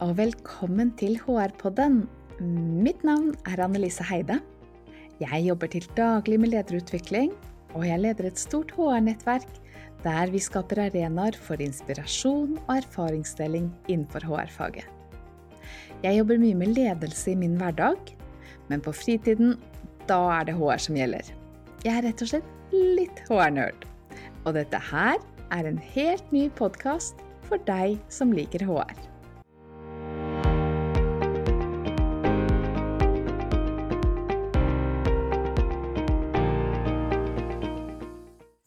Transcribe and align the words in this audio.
og 0.00 0.14
velkommen 0.16 0.94
til 0.96 1.18
HR-podden. 1.20 2.06
Mitt 2.80 3.02
navn 3.04 3.34
er 3.44 3.60
Annelise 3.60 4.04
Heide. 4.08 4.38
Jeg 5.20 5.42
jobber 5.44 5.68
til 5.68 5.84
daglig 5.96 6.38
med 6.40 6.54
lederutvikling, 6.54 7.34
og 7.76 7.84
jeg 7.84 8.00
leder 8.00 8.30
et 8.30 8.40
stort 8.40 8.72
HR-nettverk 8.78 9.50
der 10.00 10.32
vi 10.32 10.40
skaper 10.40 10.86
arenaer 10.86 11.36
for 11.36 11.60
inspirasjon 11.60 12.56
og 12.62 12.72
erfaringsdeling 12.78 13.68
innenfor 13.92 14.24
HR-faget. 14.24 14.88
Jeg 16.00 16.16
jobber 16.16 16.40
mye 16.40 16.56
med 16.56 16.72
ledelse 16.78 17.34
i 17.34 17.36
min 17.36 17.60
hverdag, 17.60 18.00
men 18.72 18.80
på 18.80 18.96
fritiden, 18.96 19.58
da 20.08 20.22
er 20.38 20.48
det 20.48 20.56
HR 20.56 20.80
som 20.80 20.96
gjelder. 20.96 21.28
Jeg 21.84 21.98
er 21.98 22.08
rett 22.08 22.24
og 22.24 22.32
slett 22.32 22.74
litt 22.96 23.20
HR-nerd. 23.28 23.84
Og 24.48 24.56
dette 24.56 24.80
her 24.80 25.20
er 25.52 25.68
en 25.68 25.84
helt 25.92 26.32
ny 26.32 26.48
podkast 26.56 27.20
for 27.52 27.60
deg 27.68 28.00
som 28.08 28.32
liker 28.32 28.64
HR. 28.64 29.09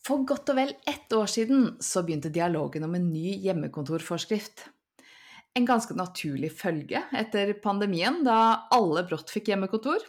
For 0.03 0.25
godt 0.27 0.51
og 0.51 0.57
vel 0.57 0.73
ett 0.89 1.13
år 1.15 1.29
siden 1.31 1.77
så 1.83 2.01
begynte 2.03 2.31
dialogen 2.33 2.83
om 2.83 2.95
en 2.97 3.05
ny 3.13 3.37
hjemmekontorforskrift. 3.45 4.65
En 5.55 5.67
ganske 5.69 5.95
naturlig 5.95 6.49
følge 6.57 7.05
etter 7.15 7.53
pandemien, 7.63 8.19
da 8.25 8.67
alle 8.75 9.05
brått 9.07 9.31
fikk 9.31 9.53
hjemmekontor. 9.53 10.03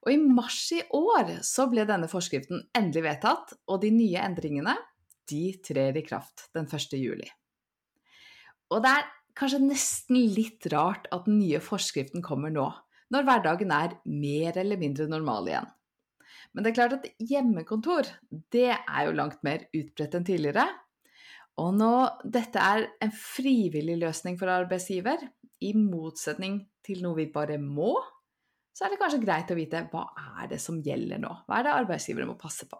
Og 0.00 0.10
i 0.10 0.18
mars 0.18 0.58
i 0.74 0.80
år 0.96 1.36
så 1.46 1.68
ble 1.70 1.84
denne 1.86 2.08
forskriften 2.10 2.64
endelig 2.74 3.04
vedtatt, 3.06 3.54
og 3.70 3.82
de 3.84 3.92
nye 3.94 4.18
endringene 4.24 4.74
de 5.30 5.44
trer 5.62 5.94
i 5.94 6.02
kraft 6.02 6.48
den 6.56 6.66
1. 6.66 6.98
juli. 6.98 7.28
Og 8.74 8.82
det 8.82 8.96
er 8.98 9.10
kanskje 9.38 9.62
nesten 9.62 10.18
litt 10.34 10.66
rart 10.72 11.06
at 11.14 11.28
den 11.28 11.38
nye 11.38 11.60
forskriften 11.62 12.24
kommer 12.24 12.50
nå, 12.50 12.66
når 13.14 13.28
hverdagen 13.28 13.70
er 13.74 14.00
mer 14.10 14.58
eller 14.58 14.80
mindre 14.80 15.06
normal 15.10 15.52
igjen. 15.52 15.70
Men 16.54 16.64
det 16.64 16.72
er 16.72 16.78
klart 16.78 16.96
at 16.98 17.08
hjemmekontor 17.22 18.08
det 18.52 18.70
er 18.74 19.02
jo 19.06 19.16
langt 19.16 19.42
mer 19.46 19.68
utbredt 19.76 20.16
enn 20.18 20.26
tidligere. 20.26 20.66
Og 21.60 21.74
når 21.76 22.24
dette 22.36 22.62
er 22.62 22.86
en 23.04 23.12
frivillig 23.14 23.98
løsning 24.00 24.38
for 24.40 24.50
arbeidsgiver, 24.50 25.22
i 25.60 25.74
motsetning 25.76 26.62
til 26.86 27.02
noe 27.04 27.18
vi 27.18 27.26
bare 27.32 27.58
må, 27.60 27.92
så 28.72 28.86
er 28.86 28.94
det 28.94 29.00
kanskje 29.02 29.20
greit 29.22 29.50
å 29.52 29.58
vite 29.58 29.82
hva 29.92 30.06
er 30.40 30.48
det 30.54 30.60
som 30.62 30.78
gjelder 30.80 31.20
nå? 31.20 31.32
Hva 31.44 31.58
er 31.58 31.66
det 31.66 31.74
arbeidsgivere 31.82 32.28
må 32.30 32.38
passe 32.40 32.64
på? 32.70 32.78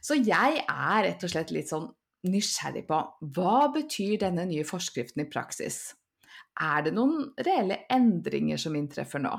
Så 0.00 0.16
jeg 0.16 0.62
er 0.64 1.02
rett 1.04 1.24
og 1.26 1.32
slett 1.32 1.52
litt 1.52 1.68
sånn 1.68 1.90
nysgjerrig 2.30 2.86
på 2.88 3.00
hva 3.36 3.56
betyr 3.74 4.20
denne 4.22 4.46
nye 4.48 4.64
forskriften 4.64 5.26
i 5.26 5.28
praksis? 5.28 5.90
Er 6.60 6.86
det 6.86 6.94
noen 6.96 7.30
reelle 7.44 7.82
endringer 7.92 8.60
som 8.60 8.76
inntreffer 8.76 9.22
nå? 9.22 9.34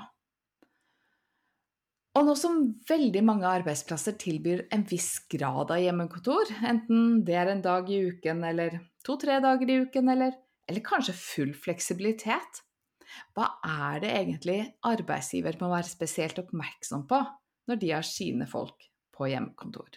Og 2.11 2.25
nå 2.27 2.33
som 2.35 2.57
veldig 2.89 3.21
mange 3.23 3.47
arbeidsplasser 3.47 4.17
tilbyr 4.19 4.65
en 4.75 4.81
viss 4.89 5.13
grad 5.31 5.69
av 5.71 5.79
hjemmekontor, 5.79 6.49
enten 6.67 7.21
det 7.27 7.37
er 7.39 7.53
en 7.53 7.63
dag 7.63 7.87
i 7.87 8.01
uken 8.11 8.43
eller 8.49 8.81
to-tre 9.07 9.37
dager 9.43 9.71
i 9.71 9.77
uken, 9.85 10.11
eller, 10.11 10.35
eller 10.67 10.83
kanskje 10.83 11.15
full 11.15 11.55
fleksibilitet, 11.55 12.61
hva 13.35 13.47
er 13.63 14.03
det 14.03 14.11
egentlig 14.11 14.59
arbeidsgiver 14.87 15.55
må 15.63 15.71
være 15.71 15.87
spesielt 15.87 16.39
oppmerksom 16.43 17.07
på 17.07 17.23
når 17.71 17.79
de 17.79 17.95
har 17.95 18.07
sine 18.07 18.47
folk 18.47 18.87
på 19.15 19.31
hjemmekontor? 19.31 19.95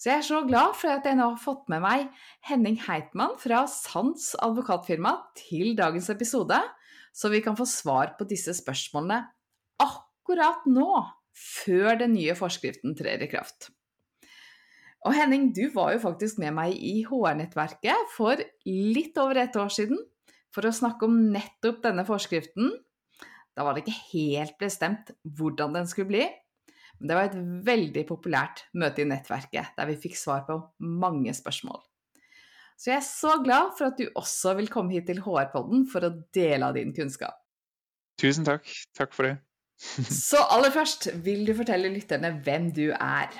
Så 0.00 0.08
jeg 0.08 0.16
er 0.22 0.28
så 0.30 0.42
glad 0.48 0.76
for 0.80 0.96
at 0.96 1.04
jeg 1.04 1.18
nå 1.18 1.26
har 1.34 1.40
fått 1.40 1.66
med 1.68 1.84
meg 1.84 2.06
Henning 2.48 2.78
Heitmann 2.86 3.36
fra 3.40 3.66
Sands 3.68 4.32
advokatfirma 4.40 5.12
til 5.36 5.74
dagens 5.76 6.08
episode, 6.08 6.56
så 7.12 7.28
vi 7.28 7.44
kan 7.44 7.58
få 7.58 7.68
svar 7.68 8.14
på 8.16 8.24
disse 8.32 8.56
spørsmålene 8.56 9.26
akkurat 9.76 10.09
akkurat 10.30 10.66
nå, 10.70 11.02
før 11.34 11.98
den 11.98 12.14
nye 12.14 12.34
forskriften 12.38 12.94
trer 12.98 13.22
i 13.24 13.28
kraft. 13.30 13.70
Og 15.08 15.14
Henning, 15.16 15.48
du 15.56 15.70
var 15.72 15.94
jo 15.94 16.02
faktisk 16.02 16.38
med 16.38 16.52
meg 16.54 16.76
i 16.76 17.00
HR-nettverket 17.08 18.12
for 18.14 18.38
litt 18.68 19.16
over 19.18 19.40
et 19.40 19.56
år 19.56 19.72
siden 19.72 19.98
for 20.52 20.66
å 20.66 20.74
snakke 20.74 21.08
om 21.08 21.16
nettopp 21.32 21.80
denne 21.86 22.04
forskriften. 22.04 22.74
Da 23.56 23.64
var 23.64 23.74
det 23.74 23.86
ikke 23.86 23.96
helt 24.12 24.58
bestemt 24.60 25.10
hvordan 25.24 25.74
den 25.74 25.88
skulle 25.88 26.12
bli, 26.12 26.26
men 27.00 27.08
det 27.08 27.16
var 27.16 27.30
et 27.30 27.38
veldig 27.66 28.04
populært 28.10 28.66
møte 28.76 29.02
i 29.02 29.08
nettverket 29.08 29.72
der 29.78 29.88
vi 29.88 29.98
fikk 30.02 30.18
svar 30.20 30.44
på 30.46 30.60
mange 30.84 31.32
spørsmål. 31.34 31.80
Så 32.76 32.92
jeg 32.92 33.00
er 33.00 33.08
så 33.08 33.34
glad 33.44 33.74
for 33.76 33.90
at 33.90 33.98
du 33.98 34.06
også 34.16 34.54
vil 34.60 34.68
komme 34.72 34.94
hit 34.94 35.08
til 35.08 35.24
HR-podden 35.24 35.88
for 35.88 36.04
å 36.04 36.16
dele 36.36 36.68
av 36.68 36.76
din 36.76 36.92
kunnskap. 36.96 37.40
Tusen 38.20 38.44
takk. 38.44 38.68
Takk 38.96 39.16
for 39.16 39.28
det. 39.28 39.38
Så 40.30 40.40
aller 40.52 40.72
først, 40.74 41.08
vil 41.24 41.46
du 41.48 41.54
fortelle 41.56 41.92
lytterne 41.92 42.34
hvem 42.44 42.68
du 42.76 42.90
er? 42.92 43.32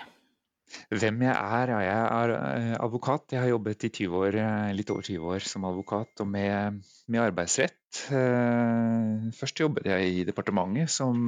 Hvem 0.95 1.25
jeg 1.25 1.35
er? 1.35 1.73
Ja, 1.73 1.79
jeg 1.83 2.03
er 2.23 2.33
eh, 2.37 2.77
advokat. 2.79 3.33
Jeg 3.35 3.43
har 3.43 3.51
jobbet 3.51 3.85
i 3.89 3.91
20 3.91 4.17
år, 4.21 4.39
eh, 4.39 4.71
litt 4.77 4.91
over 4.95 5.03
20 5.07 5.35
år 5.35 5.47
som 5.53 5.67
advokat 5.67 6.23
og 6.23 6.29
med, 6.31 6.81
med 7.11 7.25
arbeidsrett. 7.25 8.05
Eh, 8.15 9.29
først 9.35 9.63
jobbet 9.65 9.91
jeg 9.91 10.15
i 10.21 10.25
departementet 10.29 10.93
som 10.95 11.27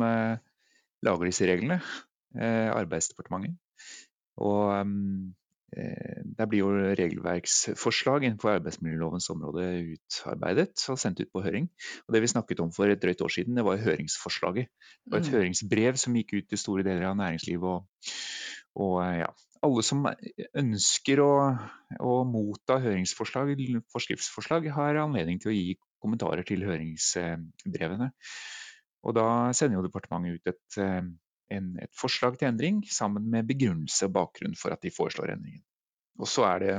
lager 1.03 1.29
disse 1.29 1.49
reglene. 1.51 1.81
Arbeidsdepartementet. 2.33 3.59
Og 4.41 4.87
mm, 4.87 5.33
der 5.73 6.49
blir 6.51 6.61
jo 6.61 6.71
regelverksforslag 6.99 8.27
på 8.41 8.51
arbeidsmiljølovens 8.53 9.31
område 9.33 9.67
utarbeidet 9.95 10.85
og 10.93 10.99
sendt 11.01 11.23
ut 11.23 11.31
på 11.33 11.43
høring. 11.45 11.71
Og 12.07 12.15
Det 12.15 12.23
vi 12.23 12.33
snakket 12.33 12.61
om 12.61 12.73
for 12.77 12.93
et 12.93 13.03
drøyt 13.03 13.23
år 13.25 13.33
siden, 13.33 13.57
det 13.57 13.65
var 13.65 13.81
høringsforslaget. 13.81 14.69
Det 15.05 15.15
var 15.15 15.23
et 15.23 15.31
mm. 15.31 15.37
høringsbrev 15.37 15.97
som 15.97 16.19
gikk 16.19 16.35
ut 16.37 16.51
til 16.51 16.61
store 16.61 16.85
deler 16.85 17.09
av 17.09 17.17
næringslivet. 17.17 17.65
Og, 17.65 17.87
og 18.85 18.99
ja, 19.23 19.31
alle 19.63 19.85
som 19.87 20.07
ønsker 20.59 21.23
å, 21.23 21.33
å 22.03 22.15
motta 22.29 22.81
høringsforslag, 22.83 23.55
forskriftsforslag, 23.95 24.69
har 24.75 25.01
anledning 25.05 25.41
til 25.43 25.53
å 25.53 25.57
gi 25.57 25.77
kommentarer 26.03 26.45
til 26.47 26.65
høringsbrevene. 26.67 28.11
Og 29.03 29.15
da 29.19 29.27
sender 29.57 29.79
jo 29.79 29.87
departementet 29.87 30.39
ut 30.39 30.51
et 30.53 30.83
eh, 30.83 31.05
en, 31.53 31.75
et 31.83 31.93
forslag 31.97 32.39
til 32.39 32.51
endring 32.51 32.83
sammen 32.91 33.29
med 33.33 33.49
begrunnelse 33.49 34.09
og 34.09 34.17
bakgrunn 34.17 34.59
for 34.59 34.75
at 34.75 34.83
de 34.85 34.95
foreslår 34.95 35.35
endringen. 35.37 35.65
Og 36.21 36.29
så 36.29 36.45
er 36.49 36.63
det 36.63 36.75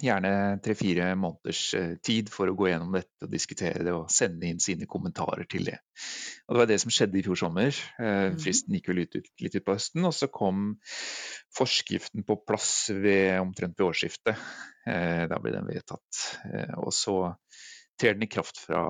gjerne 0.00 0.32
tre-fire 0.64 1.10
måneders 1.18 1.62
eh, 1.76 1.92
tid 2.04 2.30
for 2.32 2.50
å 2.50 2.56
gå 2.56 2.70
gjennom 2.70 2.94
dette 2.96 3.26
og 3.26 3.32
diskutere 3.32 3.84
det 3.84 3.92
og 3.94 4.10
sende 4.12 4.48
inn 4.48 4.60
sine 4.62 4.88
kommentarer 4.90 5.46
til 5.50 5.68
det. 5.68 5.76
Og 6.48 6.54
Det 6.54 6.62
var 6.62 6.70
det 6.70 6.78
som 6.82 6.94
skjedde 6.94 7.20
i 7.20 7.24
fjor 7.26 7.40
sommer. 7.42 7.68
Eh, 8.00 8.30
mhm. 8.30 8.40
Fristen 8.42 8.76
gikk 8.76 8.90
vel 8.92 9.04
ut, 9.04 9.18
ut, 9.20 9.30
litt 9.44 9.56
ut 9.58 9.66
på 9.66 9.76
høsten, 9.76 10.06
og 10.08 10.16
så 10.16 10.30
kom 10.32 10.72
forskriften 11.56 12.24
på 12.26 12.38
plass 12.46 12.72
ved, 12.94 13.38
omtrent 13.42 13.76
ved 13.78 13.90
årsskiftet. 13.90 14.44
Eh, 14.88 15.24
da 15.30 15.40
ble 15.42 15.54
den 15.56 15.68
vedtatt. 15.68 16.24
Og 16.80 16.92
så 16.96 17.16
trer 18.00 18.16
den 18.16 18.24
i 18.24 18.32
kraft 18.32 18.62
fra 18.62 18.86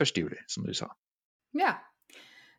1.7, 0.00 0.32
som 0.50 0.64
du 0.66 0.72
sa. 0.76 0.88
Ja, 1.54 1.76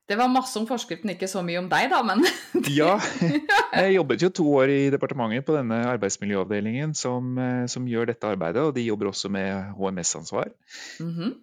det 0.07 0.17
var 0.19 0.29
masse 0.29 0.59
om 0.59 0.67
forskriften, 0.69 1.09
ikke 1.15 1.29
så 1.29 1.41
mye 1.45 1.57
om 1.63 1.69
deg, 1.71 1.87
da, 1.89 2.01
men 2.05 2.21
Ja. 2.79 2.95
Jeg 3.73 3.95
jobbet 3.95 4.25
jo 4.25 4.29
to 4.37 4.45
år 4.59 4.73
i 4.73 4.81
departementet 4.93 5.47
på 5.47 5.55
denne 5.55 5.81
arbeidsmiljøavdelingen 5.95 6.93
som, 6.97 7.33
eh, 7.41 7.65
som 7.71 7.87
gjør 7.89 8.11
dette 8.11 8.29
arbeidet, 8.29 8.61
og 8.61 8.75
de 8.77 8.85
jobber 8.85 9.09
også 9.09 9.31
med 9.33 9.73
HMS-ansvar. 9.79 10.53
Mm 11.01 11.11
-hmm. 11.11 11.33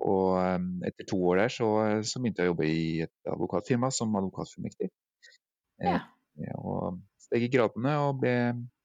Og 0.00 0.38
eh, 0.44 0.88
etter 0.88 1.04
to 1.10 1.18
år 1.28 1.42
der 1.42 1.48
så, 1.48 1.68
så, 2.02 2.20
begynte 2.20 2.42
jeg 2.42 2.48
å 2.48 2.52
jobbe 2.52 2.66
i 2.66 3.00
et 3.02 3.32
advokatfirma 3.32 3.90
som 3.90 4.16
advokatfullmektig. 4.16 4.90
Ja. 5.82 6.00
Og 6.54 7.00
steg 7.18 7.42
i 7.42 7.50
gradene 7.52 7.96
og 7.98 8.20
ble 8.22 8.34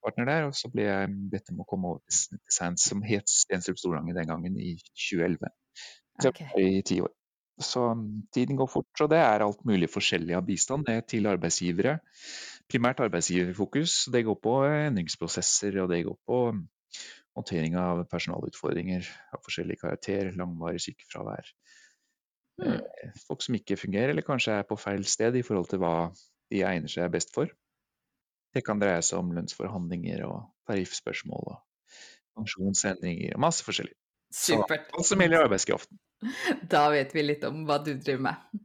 partner 0.04 0.24
der, 0.24 0.48
og 0.48 0.54
så 0.54 0.70
ble 0.72 0.82
jeg 0.82 1.14
bedt 1.32 1.50
om 1.52 1.62
å 1.62 1.68
komme 1.68 1.88
over 1.88 2.02
til 2.06 2.38
Sands, 2.48 2.82
som 2.90 3.02
het 3.02 3.28
Stenstrup 3.28 3.78
Storlangen 3.78 4.16
den 4.16 4.28
gangen, 4.28 4.58
i 4.58 4.76
2011. 5.10 5.54
Så 6.22 6.28
okay. 6.28 6.46
jeg 6.46 6.54
var 6.54 6.78
i 6.78 6.82
ti 6.82 7.00
år. 7.00 7.14
Så 7.62 7.80
um, 7.92 8.06
tiden 8.34 8.58
går 8.58 8.68
fort, 8.68 9.00
og 9.00 9.10
det 9.10 9.18
er 9.22 9.44
alt 9.44 9.62
mulig 9.64 9.88
forskjellig 9.88 10.36
av 10.36 10.44
bistand 10.44 10.88
til 11.08 11.28
arbeidsgivere. 11.30 11.98
Primært 12.68 13.00
arbeidsgiverfokus. 13.00 14.06
Det 14.12 14.24
går 14.26 14.36
på 14.42 14.56
endringsprosesser, 14.68 15.78
og 15.82 15.88
det 15.92 16.02
går 16.04 16.18
på 16.28 16.40
um, 16.50 16.64
håndtering 17.36 17.76
av 17.80 18.04
personalutfordringer 18.10 19.08
av 19.32 19.42
forskjellig 19.44 19.78
karakter, 19.80 20.32
langvarig 20.36 20.82
sykefravær. 20.84 21.52
Mm. 22.60 22.80
Folk 23.26 23.44
som 23.44 23.56
ikke 23.58 23.76
fungerer, 23.80 24.12
eller 24.12 24.24
kanskje 24.24 24.56
er 24.56 24.68
på 24.68 24.78
feil 24.80 25.04
sted 25.08 25.36
i 25.36 25.44
forhold 25.44 25.68
til 25.72 25.82
hva 25.82 25.94
de 26.52 26.62
egner 26.64 26.92
seg 26.92 27.12
best 27.12 27.34
for. 27.36 27.50
Det 28.56 28.62
kan 28.64 28.80
dreie 28.80 29.02
seg 29.04 29.20
om 29.20 29.34
lønnsforhandlinger 29.36 30.24
og 30.28 30.46
tariffspørsmål 30.68 31.52
og 31.52 31.58
pensjonsendringer 32.36 33.36
og 33.36 33.42
masse 33.44 33.64
forskjellig. 33.66 33.96
Supert. 34.32 34.88
Så 34.88 34.98
alt 34.98 35.08
som 35.10 35.22
gjelder 35.22 35.44
arbeidskraften. 35.44 36.00
Da 36.72 36.86
vet 36.94 37.12
vi 37.14 37.26
litt 37.26 37.44
om 37.48 37.64
hva 37.68 37.80
du 37.84 37.92
driver 37.94 38.22
med. 38.30 38.62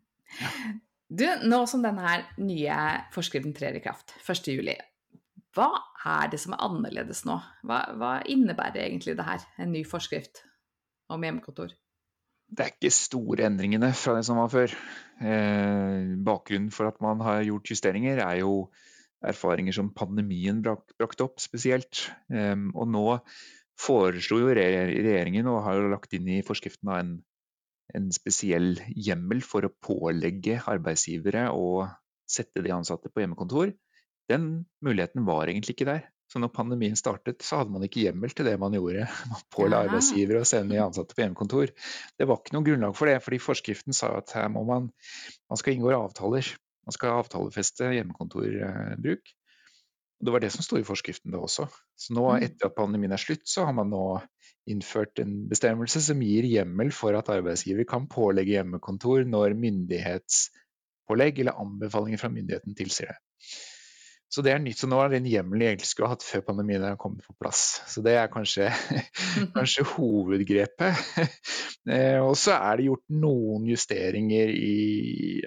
Du, 1.11 1.25
nå 1.43 1.65
som 1.67 1.83
denne 1.83 2.21
nye 2.39 2.77
forskriften 3.11 3.55
trer 3.57 3.75
i 3.75 3.83
kraft 3.83 4.15
1.7, 4.23 4.71
hva 5.51 5.67
er 6.07 6.29
det 6.31 6.39
som 6.39 6.55
er 6.55 6.63
annerledes 6.63 7.25
nå? 7.27 7.35
Hva, 7.67 7.81
hva, 7.99 8.13
innebærer 8.23 8.85
egentlig 8.85 9.17
det 9.19 9.27
her, 9.27 9.43
en 9.59 9.73
ny 9.75 9.83
forskrift? 9.83 10.45
om 11.11 11.25
hjemmekontor? 11.25 11.73
Det 12.51 12.65
er 12.65 12.73
ikke 12.73 12.91
store 12.91 13.47
endringene 13.47 13.93
fra 13.95 14.17
det 14.17 14.25
som 14.27 14.39
var 14.41 14.51
før. 14.51 14.73
Eh, 15.23 16.11
bakgrunnen 16.25 16.71
for 16.75 16.89
at 16.89 16.99
man 17.03 17.23
har 17.23 17.45
gjort 17.47 17.71
justeringer, 17.71 18.19
er 18.19 18.41
jo 18.41 18.65
erfaringer 19.21 19.75
som 19.75 19.93
pandemien 19.95 20.59
brak, 20.65 20.83
brakte 20.99 21.27
opp 21.27 21.39
spesielt. 21.43 22.07
Eh, 22.33 22.57
og 22.75 22.89
nå 22.91 23.05
foreslo 23.79 24.41
jo 24.41 24.55
regjeringen, 24.57 25.47
og 25.47 25.63
har 25.65 25.79
jo 25.79 25.91
lagt 25.93 26.11
inn 26.17 26.27
i 26.29 26.41
forskriften 26.45 26.91
en, 26.95 27.13
en 27.97 28.09
spesiell 28.15 28.75
hjemmel 28.95 29.43
for 29.45 29.67
å 29.67 29.73
pålegge 29.83 30.61
arbeidsgivere 30.69 31.49
å 31.55 31.85
sette 32.31 32.63
de 32.63 32.73
ansatte 32.73 33.11
på 33.11 33.23
hjemmekontor. 33.23 33.73
Den 34.31 34.65
muligheten 34.85 35.25
var 35.27 35.49
egentlig 35.49 35.75
ikke 35.75 35.89
der. 35.89 36.09
Så 36.31 36.39
når 36.39 36.53
pandemien 36.55 36.95
startet, 36.95 37.43
så 37.43 37.59
hadde 37.59 37.73
man 37.73 37.83
ikke 37.83 38.05
hjemmel 38.05 38.31
til 38.31 38.47
det 38.47 38.53
man 38.61 38.71
gjorde. 38.77 39.03
Man 39.31 39.41
påla 39.51 39.81
arbeidsgivere 39.83 40.45
å 40.45 40.47
sende 40.47 40.79
ansatte 40.79 41.17
på 41.17 41.25
hjemmekontor. 41.25 41.73
Det 42.15 42.27
var 42.29 42.39
ikke 42.39 42.55
noe 42.55 42.67
grunnlag 42.69 42.95
for 42.95 43.11
det, 43.11 43.17
fordi 43.25 43.41
forskriften 43.43 43.97
sa 43.97 44.13
at 44.21 44.31
her 44.37 44.47
må 44.53 44.63
man, 44.67 44.87
man 45.51 45.59
skal 45.59 45.75
inngå 45.75 45.91
avtaler. 45.97 46.47
Man 46.87 46.95
skal 46.95 47.19
avtalefeste 47.19 47.91
hjemmekontorbruk. 47.97 49.33
Det 50.21 50.33
var 50.33 50.43
det 50.43 50.53
som 50.53 50.63
sto 50.63 50.79
i 50.79 50.85
forskriften 50.87 51.33
da 51.33 51.41
også. 51.43 51.67
Så 51.99 52.15
nå 52.15 52.23
mm. 52.29 52.45
etter 52.47 52.69
at 52.69 52.77
pandemien 52.77 53.11
er 53.11 53.21
slutt, 53.21 53.43
så 53.49 53.65
har 53.67 53.75
man 53.75 53.91
nå 53.91 54.05
innført 54.69 55.19
en 55.23 55.47
bestemmelse 55.49 56.01
som 56.05 56.21
gir 56.21 56.45
hjemmel 56.45 56.91
for 56.93 57.17
at 57.17 57.31
arbeidsgiver 57.33 57.87
kan 57.89 58.07
pålegge 58.11 58.57
hjemmekontor 58.57 59.25
når 59.29 59.57
myndighetspålegg 59.59 61.41
eller 61.41 61.59
anbefalinger 61.63 62.21
fra 62.21 62.31
myndigheten 62.33 62.77
tilsier 62.77 63.13
det. 63.13 63.19
Så 64.31 64.43
det 64.45 64.53
er 64.53 64.61
nytt. 64.63 64.79
Så 64.79 64.87
nå 64.87 64.99
er 65.03 65.11
den 65.11 65.27
hjemmelen 65.27 65.65
jeg 65.65 65.73
egentlig 65.73 65.89
skulle 65.89 66.07
ha 66.07 66.15
hatt 66.15 66.23
før 66.23 66.45
pandemien 66.47 66.85
er 66.87 66.99
kommet 66.99 67.25
på 67.27 67.35
plass. 67.35 67.81
Så 67.91 68.03
det 68.05 68.13
er 68.15 68.31
kanskje, 68.31 68.69
kanskje 69.57 69.87
hovedgrepet. 69.95 71.03
Eh, 71.89 72.19
og 72.21 72.35
så 72.37 72.53
er 72.55 72.77
det 72.77 72.87
gjort 72.87 73.03
noen 73.09 73.63
justeringer 73.65 74.51
i 74.53 75.41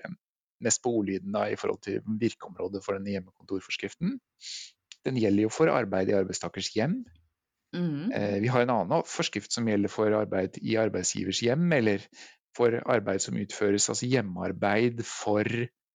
mest 0.64 0.82
på 0.82 0.92
ordlyden 0.98 1.32
da, 1.32 1.46
i 1.48 1.58
forhold 1.60 1.80
til 1.84 2.00
virkeområdet 2.20 2.82
for 2.84 2.98
denne 2.98 3.14
hjemmekontorforskriften. 3.14 4.16
Den 5.04 5.20
gjelder 5.20 5.46
jo 5.46 5.52
for 5.52 5.72
arbeid 5.72 6.10
i 6.10 6.16
arbeidstakers 6.18 6.72
hjem. 6.74 7.04
Mm. 7.74 8.12
Eh, 8.14 8.38
vi 8.44 8.50
har 8.52 8.64
en 8.64 8.72
annen 8.74 9.06
forskrift 9.08 9.52
som 9.52 9.68
gjelder 9.68 9.92
for 9.92 10.14
arbeid 10.14 10.58
i 10.62 10.76
arbeidsgivers 10.80 11.42
hjem, 11.44 11.66
eller 11.74 12.04
for 12.54 12.76
arbeid 12.86 13.22
som 13.22 13.38
utføres, 13.40 13.88
altså 13.90 14.06
hjemmearbeid 14.06 15.02
for 15.08 15.48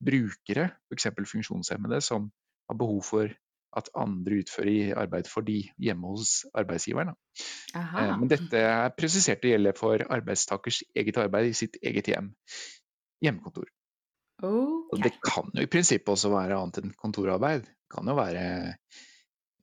brukere, 0.03 0.69
f.eks. 0.91 1.07
funksjonshemmede, 1.31 2.01
som 2.03 2.29
har 2.69 2.79
behov 2.79 3.01
for 3.07 3.31
at 3.77 3.89
andre 3.97 4.39
utfører 4.41 4.97
arbeid 4.97 5.27
for 5.29 5.45
de 5.45 5.59
hjemme 5.77 6.13
hos 6.15 6.41
arbeidsgiveren. 6.57 7.13
Eh, 7.75 8.13
men 8.17 8.29
dette 8.31 8.63
er 8.65 8.93
presisert 8.97 9.45
å 9.45 9.51
gjelde 9.51 9.75
for 9.77 10.03
arbeidstakers 10.09 10.81
eget 10.97 11.19
arbeid 11.21 11.51
i 11.51 11.57
sitt 11.57 11.77
eget 11.85 12.09
hjem. 12.11 12.33
Hjemmekontor. 13.23 13.69
Okay. 14.39 15.03
Det 15.03 15.13
kan 15.21 15.51
jo 15.53 15.65
i 15.65 15.69
prinsippet 15.71 16.13
også 16.13 16.31
være 16.31 16.57
annet 16.57 16.81
enn 16.81 16.93
kontorarbeid. 16.97 17.67
Det 17.67 17.91
kan 17.93 18.07
jo 18.07 18.15
være 18.17 18.43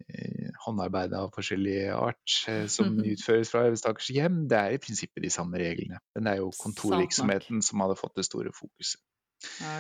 eh, 0.06 0.35
håndarbeid 0.66 1.14
av 1.16 1.32
forskjellig 1.34 1.80
art 1.94 2.38
eh, 2.50 2.64
som 2.70 2.98
utføres 3.00 3.52
fra 3.52 3.64
arbeidstakers 3.66 4.10
hjem. 4.14 4.44
Det 4.50 4.58
er 4.58 4.76
i 4.76 4.80
prinsippet 4.82 5.24
de 5.24 5.32
samme 5.32 5.60
reglene. 5.62 6.00
Men 6.16 6.26
det 6.26 6.34
er 6.34 6.42
jo 6.42 6.52
kontorvirksomheten 6.60 7.62
som 7.64 7.84
hadde 7.84 7.98
fått 8.00 8.18
det 8.18 8.26
store 8.28 8.54
fokuset. 8.56 9.02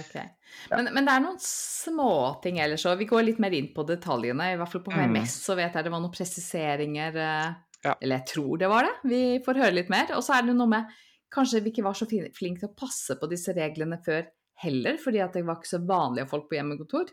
Okay. 0.00 0.26
Men, 0.70 0.90
men, 0.92 1.06
det 1.06 1.14
er 1.14 1.22
noen 1.24 1.38
småting 1.42 2.60
ellers 2.62 2.84
òg. 2.88 3.00
Vi 3.00 3.08
går 3.08 3.24
litt 3.24 3.40
mer 3.42 3.54
inn 3.56 3.70
på 3.74 3.86
detaljene. 3.88 4.52
I 4.52 4.60
hvert 4.60 4.72
fall 4.74 4.84
på 4.84 4.94
HMS 4.94 5.38
mm. 5.38 5.42
så 5.46 5.56
vet 5.58 5.78
jeg 5.78 5.86
det 5.86 5.94
var 5.94 6.04
noen 6.04 6.14
presiseringer. 6.14 7.18
Eh, 7.24 7.80
ja. 7.86 7.94
Eller 7.96 8.20
jeg 8.20 8.28
tror 8.34 8.60
det 8.60 8.70
var 8.72 8.88
det. 8.88 8.94
Vi 9.08 9.22
får 9.46 9.62
høre 9.64 9.76
litt 9.78 9.92
mer. 9.92 10.12
Og 10.16 10.24
så 10.24 10.36
er 10.36 10.46
det 10.46 10.56
noe 10.56 10.70
med 10.76 10.96
Kanskje 11.36 11.58
vi 11.64 11.72
ikke 11.72 11.82
var 11.82 11.96
så 11.98 12.06
flinke 12.06 12.60
til 12.60 12.68
å 12.68 12.76
passe 12.78 13.16
på 13.18 13.26
disse 13.28 13.50
reglene 13.52 13.96
før 14.00 14.28
heller, 14.62 14.94
fordi 15.02 15.24
det 15.34 15.42
var 15.44 15.58
ikke 15.58 15.72
så 15.72 15.80
vanlige 15.84 16.28
folk 16.30 16.46
på 16.48 16.54
hjemmekontor. 16.56 17.10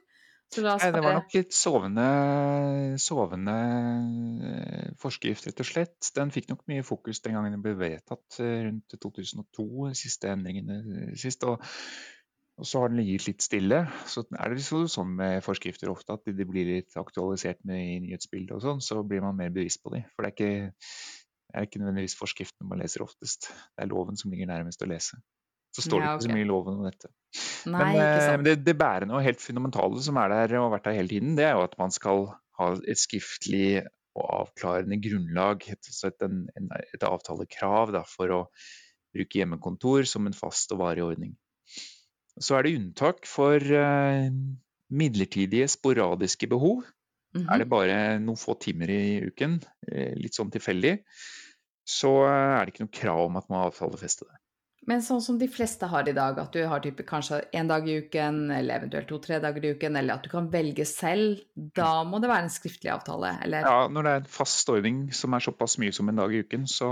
Nei, 0.53 0.89
det 0.93 1.01
var 1.01 1.15
nok 1.17 1.33
litt 1.33 1.55
sovende, 1.57 2.07
sovende 3.01 3.55
eh, 4.49 4.89
forskrift, 5.01 5.47
rett 5.49 5.63
og 5.63 5.69
slett. 5.69 6.11
Den 6.13 6.33
fikk 6.35 6.51
nok 6.51 6.61
mye 6.69 6.85
fokus 6.85 7.23
den 7.25 7.37
gangen 7.37 7.55
den 7.55 7.63
ble 7.63 7.73
vedtatt 7.79 8.37
eh, 8.43 8.67
rundt 8.67 8.97
2002, 9.01 9.93
siste 9.97 10.29
endringene 10.35 11.15
sist. 11.17 11.47
Og 11.49 11.63
og 12.61 12.67
så 12.69 12.83
har 12.83 12.91
den 12.91 12.99
ligget 13.01 13.27
litt 13.27 13.41
stille. 13.45 13.79
Så 14.09 14.25
er 14.37 14.53
det 14.53 14.63
sånn 14.63 15.15
med 15.17 15.41
forskrifter 15.45 15.89
ofte 15.89 16.17
at 16.17 16.29
de 16.29 16.45
blir 16.45 16.69
litt 16.69 16.97
aktualisert 16.99 17.63
med 17.65 17.81
i 17.81 17.99
nyhetsbildet 18.05 18.57
og 18.57 18.61
sånn, 18.65 18.83
så 18.83 19.01
blir 19.07 19.23
man 19.25 19.37
mer 19.39 19.53
bevisst 19.53 19.81
på 19.83 19.93
dem. 19.95 20.05
For 20.13 20.25
det 20.25 20.29
er 20.29 20.35
ikke, 20.35 20.89
det 21.49 21.57
er 21.57 21.69
ikke 21.69 21.81
nødvendigvis 21.81 22.17
forskriften 22.19 22.69
man 22.69 22.83
leser 22.83 23.05
oftest, 23.05 23.49
det 23.73 23.85
er 23.85 23.89
loven 23.89 24.19
som 24.19 24.33
ligger 24.33 24.51
nærmest 24.51 24.85
å 24.85 24.89
lese. 24.89 25.17
Så 25.73 25.87
står 25.87 26.01
det 26.03 26.09
ikke 26.11 26.27
så 26.27 26.35
mye 26.35 26.45
i 26.45 26.49
loven 26.49 26.77
om 26.77 26.85
dette. 26.85 27.09
Nei, 27.65 27.81
Men 27.81 27.99
eh, 28.03 28.37
det, 28.45 28.59
det 28.61 28.75
bærende 28.77 29.17
og 29.17 29.25
helt 29.25 29.41
fundamentale 29.41 30.01
som 30.05 30.19
er 30.21 30.33
der 30.33 30.55
og 30.59 30.67
har 30.67 30.73
vært 30.75 30.87
der 30.89 30.97
hele 30.99 31.09
tiden, 31.09 31.35
det 31.39 31.47
er 31.47 31.57
jo 31.57 31.65
at 31.65 31.73
man 31.79 31.93
skal 31.95 32.27
ha 32.59 32.69
et 32.77 33.01
skriftlig 33.01 33.81
og 34.13 34.25
avklarende 34.43 34.99
grunnlag, 35.01 35.65
et, 35.73 35.89
et, 36.05 36.25
et 36.93 37.05
avtalekrav 37.07 37.93
da, 37.95 38.03
for 38.05 38.33
å 38.35 38.41
bruke 39.13 39.39
hjemmekontor 39.39 40.05
som 40.09 40.29
en 40.29 40.37
fast 40.37 40.73
og 40.75 40.83
varig 40.83 41.05
ordning. 41.05 41.33
Så 42.41 42.57
er 42.57 42.65
det 42.65 42.75
unntak 42.79 43.25
for 43.29 43.57
uh, 43.61 44.29
midlertidige, 44.93 45.67
sporadiske 45.69 46.49
behov. 46.49 46.83
Mm 47.33 47.41
-hmm. 47.41 47.53
Er 47.53 47.57
det 47.57 47.69
bare 47.69 48.19
noen 48.19 48.37
få 48.37 48.53
timer 48.53 48.89
i 48.89 49.21
uken, 49.25 49.61
uh, 49.91 50.13
litt 50.17 50.35
sånn 50.35 50.51
tilfeldig, 50.51 50.97
så 51.85 52.25
er 52.29 52.65
det 52.65 52.73
ikke 52.73 52.85
noe 52.85 52.99
krav 53.01 53.25
om 53.25 53.37
at 53.37 53.49
man 53.49 53.65
avtalefester 53.67 54.25
det. 54.29 54.42
Men 54.89 55.03
sånn 55.05 55.21
som 55.23 55.37
de 55.39 55.47
fleste 55.51 55.87
har 55.87 56.07
i 56.09 56.15
dag, 56.15 56.39
at 56.41 56.55
du 56.55 56.63
har 56.67 56.81
type 56.83 57.05
kanskje 57.07 57.39
én 57.55 57.69
dag 57.69 57.85
i 57.87 57.99
uken, 58.03 58.39
eller 58.51 58.81
eventuelt 58.81 59.07
to-tre 59.09 59.39
dager 59.43 59.63
i 59.63 59.73
uken, 59.77 59.95
eller 59.99 60.17
at 60.17 60.25
du 60.25 60.31
kan 60.31 60.49
velge 60.51 60.85
selv, 60.89 61.43
da 61.55 62.03
må 62.07 62.19
det 62.23 62.31
være 62.31 62.47
en 62.47 62.53
skriftlig 62.53 62.91
avtale, 62.91 63.35
eller? 63.45 63.67
Ja, 63.67 63.87
når 63.91 64.07
det 64.07 64.13
er 64.13 64.23
en 64.23 64.33
fast 64.35 64.73
ordning 64.73 65.05
som 65.15 65.35
er 65.35 65.45
såpass 65.45 65.77
mye 65.81 65.95
som 65.95 66.11
en 66.11 66.19
dag 66.19 66.35
i 66.35 66.43
uken, 66.43 66.67
så, 66.69 66.89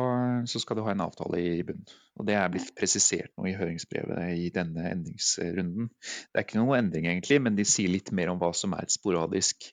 så 0.47 0.63
skal 0.63 0.79
du 0.79 0.85
ha 0.87 0.95
en 0.95 1.03
avtale 1.03 1.41
i 1.41 1.59
bunnen. 1.67 1.99
Og 2.19 2.27
det 2.27 2.37
er 2.37 2.49
blitt 2.53 2.73
presisert 2.77 3.31
nå 3.39 3.49
i 3.49 3.57
høringsbrevet 3.57 4.37
i 4.39 4.49
denne 4.53 4.87
endringsrunden. 4.91 5.91
Det 6.31 6.39
er 6.39 6.47
ikke 6.47 6.61
noe 6.61 6.79
endring 6.79 7.07
egentlig, 7.11 7.39
men 7.43 7.59
de 7.59 7.67
sier 7.67 7.91
litt 7.91 8.11
mer 8.15 8.31
om 8.31 8.39
hva 8.41 8.51
som 8.55 8.75
er 8.77 8.87
et 8.87 8.93
sporadisk 8.93 9.71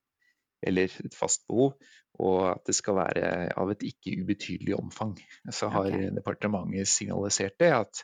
eller 0.67 0.91
et 1.05 1.15
fast 1.15 1.47
behov, 1.49 1.77
og 2.19 2.39
at 2.51 2.65
det 2.67 2.75
skal 2.75 2.99
være 2.99 3.29
av 3.59 3.71
et 3.75 3.85
ikke 3.87 4.17
ubetydelig 4.23 4.75
omfang. 4.79 5.15
Så 5.51 5.71
har 5.71 5.91
okay. 5.93 6.11
departementet 6.17 6.91
signalisert 6.91 7.59
det, 7.63 7.73
at 7.77 8.03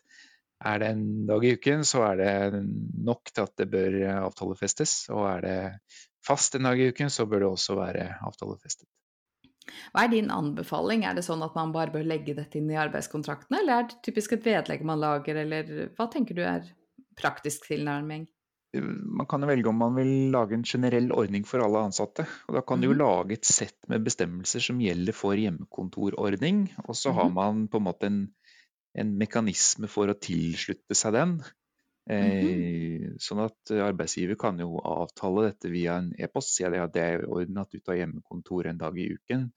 er 0.64 0.80
det 0.80 0.90
en 0.94 1.06
dag 1.28 1.44
i 1.44 1.54
uken, 1.58 1.82
så 1.84 2.04
er 2.06 2.20
det 2.20 2.64
nok 3.04 3.32
til 3.32 3.44
at 3.44 3.56
det 3.58 3.66
bør 3.72 3.96
avtalefestes. 4.14 5.08
Og 5.12 5.26
er 5.28 5.42
det 5.44 5.56
fast 6.24 6.54
en 6.56 6.68
dag 6.68 6.80
i 6.80 6.88
uken, 6.94 7.10
så 7.10 7.26
bør 7.28 7.44
det 7.44 7.50
også 7.50 7.76
være 7.78 8.06
avtalefestet. 8.24 8.86
Hva 9.92 10.04
er 10.04 10.12
din 10.12 10.30
anbefaling? 10.32 11.04
Er 11.08 11.16
det 11.16 11.24
sånn 11.26 11.42
at 11.44 11.56
man 11.56 11.72
bare 11.74 11.92
bør 11.92 12.06
legge 12.06 12.36
dette 12.36 12.60
inn 12.60 12.70
i 12.70 12.78
arbeidskontraktene, 12.80 13.62
eller 13.62 13.80
er 13.80 13.90
det 13.90 14.00
typisk 14.06 14.36
et 14.36 14.46
vedlegg 14.46 14.84
man 14.86 15.02
lager, 15.02 15.40
eller 15.42 15.74
hva 15.96 16.08
tenker 16.12 16.36
du 16.36 16.44
er 16.46 16.66
praktisk 17.18 17.68
tilnærming? 17.70 18.26
Man 18.80 19.28
kan 19.30 19.44
jo 19.44 19.48
velge 19.48 19.70
om 19.70 19.78
man 19.78 19.94
vil 19.98 20.12
lage 20.34 20.56
en 20.56 20.64
generell 20.66 21.12
ordning 21.14 21.44
for 21.46 21.62
alle 21.64 21.84
ansatte. 21.88 22.26
og 22.48 22.56
Da 22.56 22.62
kan 22.66 22.80
du 22.80 22.88
jo 22.88 22.94
mhm. 22.94 23.02
lage 23.02 23.38
et 23.38 23.48
sett 23.48 23.76
med 23.90 24.04
bestemmelser 24.06 24.64
som 24.64 24.80
gjelder 24.82 25.16
for 25.16 25.38
hjemmekontorordning, 25.38 26.66
og 26.86 26.96
så 26.98 27.14
har 27.14 27.30
mhm. 27.30 27.36
man 27.38 27.66
på 27.68 27.80
en 27.80 27.86
måte 27.88 28.10
en, 28.10 28.22
en 28.98 29.12
mekanisme 29.20 29.90
for 29.90 30.10
å 30.10 30.18
tilslutte 30.18 30.98
seg 30.98 31.16
den. 31.18 31.36
Eh, 32.10 33.14
Sånn 33.22 33.40
at 33.46 33.72
arbeidsgiver 33.80 34.36
kan 34.40 34.58
jo 34.60 34.76
avtale 34.84 35.48
dette 35.48 35.70
via 35.72 35.98
en 36.02 36.12
e-post. 36.20 36.56
Si 36.56 36.66
at 36.66 36.94
det 36.94 37.04
er 37.04 37.28
ordnet 37.30 37.72
ut 37.72 37.92
av 37.92 38.00
hjemmekontor 38.00 38.68
en 38.70 38.80
dag 38.80 38.98
i 39.00 39.10
uken. 39.14 39.50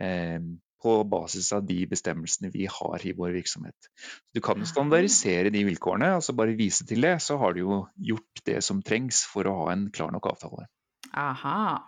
Eh, 0.00 0.38
på 0.82 0.98
basis 1.08 1.52
av 1.54 1.64
de 1.66 1.78
bestemmelsene 1.90 2.50
vi 2.52 2.66
har 2.70 3.06
i 3.06 3.14
vår 3.16 3.36
virksomhet. 3.38 3.90
du 4.34 4.40
kan 4.44 4.58
jo 4.58 4.68
standardisere 4.68 5.52
de 5.54 5.64
vilkårene, 5.68 6.14
altså 6.18 6.34
bare 6.36 6.58
vise 6.58 6.86
til 6.88 7.06
det, 7.06 7.16
så 7.22 7.38
har 7.38 7.54
du 7.54 7.62
jo 7.62 7.82
gjort 8.12 8.46
det 8.48 8.60
som 8.66 8.82
trengs 8.82 9.24
for 9.30 9.46
å 9.46 9.58
ha 9.62 9.72
en 9.72 9.88
klar 9.94 10.12
nok 10.14 10.32
avtale. 10.34 10.66
Aha. 11.12 11.78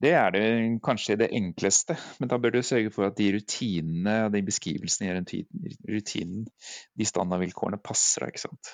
Det 0.00 0.12
er 0.16 0.32
det 0.32 0.44
kanskje 0.84 1.18
det 1.20 1.28
enkleste, 1.36 1.96
men 2.18 2.30
da 2.30 2.38
bør 2.40 2.54
du 2.54 2.62
sørge 2.64 2.92
for 2.94 3.10
at 3.10 3.18
de 3.18 3.34
rutinene 3.34 4.16
og 4.26 4.32
de 4.32 4.40
beskrivelsene 4.46 5.20
i 5.36 5.42
rutinen, 5.92 6.46
de 6.96 7.08
standardvilkårene 7.08 7.80
passer 7.84 8.24
deg, 8.24 8.32
ikke 8.32 8.46
sant. 8.46 8.70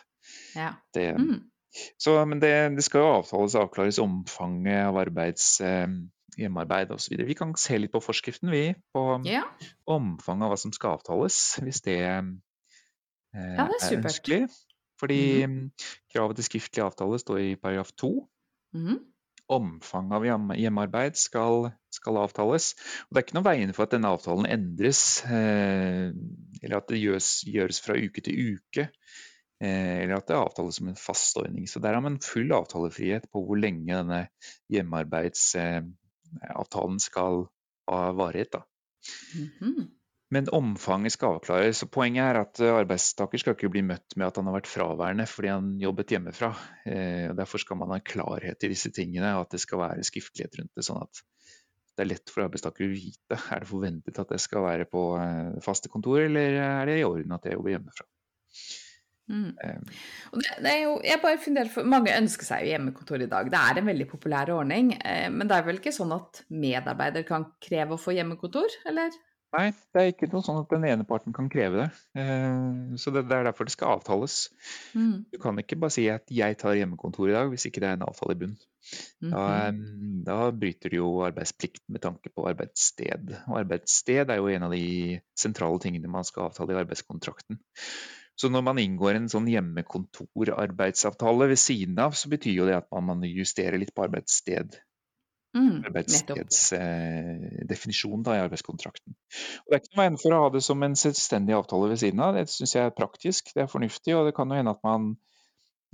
Ja. 0.54 0.70
Det, 0.94 1.08
mm. 1.18 1.40
så, 1.98 2.14
men 2.30 2.42
det, 2.42 2.52
det, 2.76 2.84
skal 2.86 3.02
jo 3.02 3.16
avtales 3.16 3.56
og 3.58 3.66
avklares 3.66 3.98
omfanget 4.02 4.84
av 4.86 5.00
arbeids, 5.02 5.48
eh, 5.66 5.88
hjemmearbeid 6.36 6.92
osv. 6.94 7.16
Vi 7.28 7.36
kan 7.38 7.54
se 7.60 7.78
litt 7.78 7.94
på 7.94 8.02
forskriften, 8.04 8.50
vi. 8.52 8.70
På 8.94 9.20
ja. 9.26 9.44
omfanget 9.88 10.48
av 10.48 10.54
hva 10.54 10.60
som 10.60 10.74
skal 10.74 10.98
avtales, 10.98 11.40
hvis 11.62 11.82
det 11.86 11.98
eh, 12.04 12.32
ja, 13.34 13.66
det 13.68 13.80
er, 13.80 13.90
er 13.90 14.00
ønskelig. 14.02 14.46
Fordi 15.00 15.20
mm 15.44 15.60
kravet 16.08 16.38
til 16.38 16.46
skriftlig 16.46 16.80
avtale 16.80 17.18
står 17.20 17.38
i 17.42 17.48
paragraf 17.60 17.90
2. 18.00 18.08
Mm 18.78 18.96
omfanget 19.46 20.16
av 20.16 20.56
hjemmearbeid 20.58 21.18
skal, 21.18 21.68
skal, 21.94 22.18
avtales. 22.24 22.72
Og 23.06 23.14
det 23.14 23.20
er 23.20 23.26
ikke 23.26 23.36
noen 23.38 23.46
veien 23.46 23.74
for 23.76 23.86
at 23.86 23.94
denne 23.94 24.10
avtalen 24.10 24.48
endres, 24.50 25.02
eh, 25.28 26.10
eller 26.62 26.80
at 26.80 26.90
det 26.90 27.02
gjøres, 27.02 27.30
gjøres, 27.46 27.80
fra 27.84 27.98
uke 27.98 28.24
til 28.26 28.56
uke. 28.56 28.88
Eh, 29.62 30.02
eller 30.02 30.18
at 30.18 30.26
det 30.28 30.38
avtales 30.38 30.80
som 30.80 30.90
en 30.90 30.98
fast 30.98 31.38
ordning. 31.40 31.68
Så 31.70 31.80
der 31.84 31.96
har 31.96 32.02
man 32.04 32.18
full 32.24 32.50
avtalefrihet 32.52 33.30
på 33.32 33.44
hvor 33.46 33.60
lenge 33.60 33.94
denne 33.94 34.26
hjemmearbeidsavtalen 36.36 37.00
skal 37.02 37.46
ha 37.90 38.00
varighet. 38.12 38.54
Mm 39.34 39.50
-hmm. 39.60 39.88
Men 40.30 40.48
omfanget 40.50 41.12
skal 41.14 41.36
avklares. 41.36 41.82
og 41.82 41.90
Poenget 41.94 42.24
er 42.24 42.40
at 42.40 42.60
eh, 42.60 42.74
arbeidstaker 42.74 43.38
skal 43.38 43.54
ikke 43.54 43.70
bli 43.70 43.82
møtt 43.86 44.16
med 44.16 44.26
at 44.26 44.36
han 44.36 44.46
har 44.46 44.56
vært 44.58 44.70
fraværende 44.70 45.26
fordi 45.30 45.52
han 45.52 45.68
jobbet 45.78 46.10
hjemmefra. 46.10 46.50
Eh, 46.86 47.30
og 47.30 47.36
Derfor 47.38 47.62
skal 47.62 47.76
man 47.76 47.94
ha 47.94 47.98
klarhet 47.98 48.64
i 48.66 48.68
disse 48.72 48.90
tingene, 48.90 49.36
og 49.36 49.46
at 49.46 49.54
det 49.54 49.60
skal 49.60 49.78
være 49.78 50.02
skriftlighet 50.04 50.58
rundt 50.58 50.74
det. 50.74 50.84
sånn 50.84 51.02
at 51.02 51.22
det 51.96 52.04
er 52.04 52.10
lett 52.10 52.32
for 52.32 52.44
arbeidstaker 52.44 52.84
å 52.84 52.92
vite. 52.92 53.38
Er 53.54 53.62
det 53.62 53.70
forventet 53.70 54.18
at 54.18 54.28
det 54.34 54.40
skal 54.42 54.66
være 54.66 54.88
på 54.90 55.04
eh, 55.20 55.62
faste 55.64 55.88
kontor, 55.88 56.18
eller 56.26 56.58
er 56.58 56.90
det 56.90 56.98
i 56.98 57.06
orden 57.06 57.32
at 57.32 57.46
jeg 57.46 57.54
jobber 57.54 57.76
hjemmefra? 57.76 58.10
Mm. 59.26 59.52
Um, 59.58 59.86
det, 60.38 60.50
det 60.62 60.74
jo, 60.84 60.92
jeg 61.02 61.18
bare 61.22 61.38
funderer 61.42 61.70
for, 61.72 61.88
Mange 61.90 62.14
ønsker 62.14 62.46
seg 62.46 62.62
jo 62.62 62.74
hjemmekontor 62.74 63.24
i 63.24 63.30
dag. 63.30 63.48
Det 63.50 63.62
er 63.62 63.80
en 63.80 63.88
veldig 63.90 64.08
populær 64.10 64.52
ordning. 64.54 64.92
Eh, 65.00 65.26
men 65.34 65.50
det 65.50 65.56
er 65.56 65.66
vel 65.66 65.80
ikke 65.80 65.94
sånn 65.94 66.14
at 66.16 66.44
medarbeider 66.52 67.26
kan 67.26 67.50
kreve 67.62 67.96
å 67.96 68.00
få 68.00 68.14
hjemmekontor, 68.16 68.78
eller? 68.86 69.16
Nei, 69.54 69.70
det 69.94 70.00
er 70.00 70.10
ikke 70.10 70.28
noe 70.32 70.44
sånn 70.44 70.58
at 70.60 70.72
den 70.72 70.84
ene 70.88 71.06
parten 71.08 71.34
kan 71.34 71.48
kreve 71.52 71.84
det. 71.84 71.86
Eh, 72.18 72.96
så 73.00 73.12
det, 73.14 73.24
er 73.30 73.46
derfor 73.46 73.68
det 73.68 73.74
skal 73.76 73.96
avtales. 73.96 74.38
Mm. 74.98 75.26
Du 75.32 75.38
kan 75.42 75.62
ikke 75.62 75.78
bare 75.80 75.94
si 75.94 76.08
at 76.12 76.26
'jeg 76.30 76.58
tar 76.60 76.76
hjemmekontor 76.76 77.30
i 77.30 77.36
dag', 77.36 77.52
hvis 77.52 77.68
ikke 77.68 77.80
det 77.84 77.88
er 77.90 77.98
en 77.98 78.08
avtale 78.08 78.34
i 78.34 78.40
bunn. 78.42 78.56
Mm 79.22 79.32
-hmm. 79.32 80.24
da, 80.24 80.34
da, 80.34 80.50
bryter 80.50 80.90
du 80.90 80.96
jo 80.96 81.22
arbeidsplikt 81.26 81.82
med 81.88 82.02
tanke 82.02 82.30
på 82.30 82.46
arbeidssted. 82.48 83.34
Og 83.48 83.58
arbeidssted 83.60 84.30
er 84.30 84.36
jo 84.36 84.46
en 84.48 84.62
av 84.62 84.70
de 84.70 85.20
sentrale 85.34 85.78
tingene 85.78 86.08
man 86.08 86.24
skal 86.24 86.50
avtale 86.50 86.72
i 86.72 86.80
arbeidskontrakten. 86.82 87.58
Så 88.36 88.50
når 88.52 88.62
man 88.66 88.80
inngår 88.82 89.16
en 89.16 89.30
sånn 89.32 89.48
hjemmekontorarbeidsavtale 89.48 91.48
ved 91.52 91.60
siden 91.60 91.96
av, 92.04 92.12
så 92.18 92.28
betyr 92.32 92.60
jo 92.60 92.66
det 92.68 92.76
at 92.82 92.88
man 93.04 93.24
justerer 93.24 93.80
litt 93.80 93.94
på 93.96 94.04
arbeidssted 94.04 94.76
Mm, 95.56 95.88
arbeidsstedsdefinisjonen 95.88 98.26
eh, 98.28 98.36
i 98.36 98.44
arbeidskontrakten. 98.44 99.12
Og 99.64 99.68
det 99.70 99.76
er 99.76 99.80
ikke 99.80 99.94
noe 99.94 100.02
veien 100.02 100.18
for 100.20 100.30
å 100.34 100.40
ha 100.42 100.48
det 100.52 100.62
som 100.66 100.78
en 100.84 100.96
selvstendig 101.00 101.54
avtale 101.56 101.88
ved 101.92 101.98
siden 102.02 102.20
av. 102.20 102.30
Det 102.36 102.44
syns 102.52 102.74
jeg 102.76 102.84
er 102.84 102.98
praktisk, 102.98 103.42
det 103.56 103.62
er 103.64 103.72
fornuftig. 103.72 104.12
Og 104.18 104.22
det 104.28 104.34
kan 104.36 104.48
jo 104.52 104.58
hende 104.58 104.74
at 104.76 104.82
man 104.84 105.02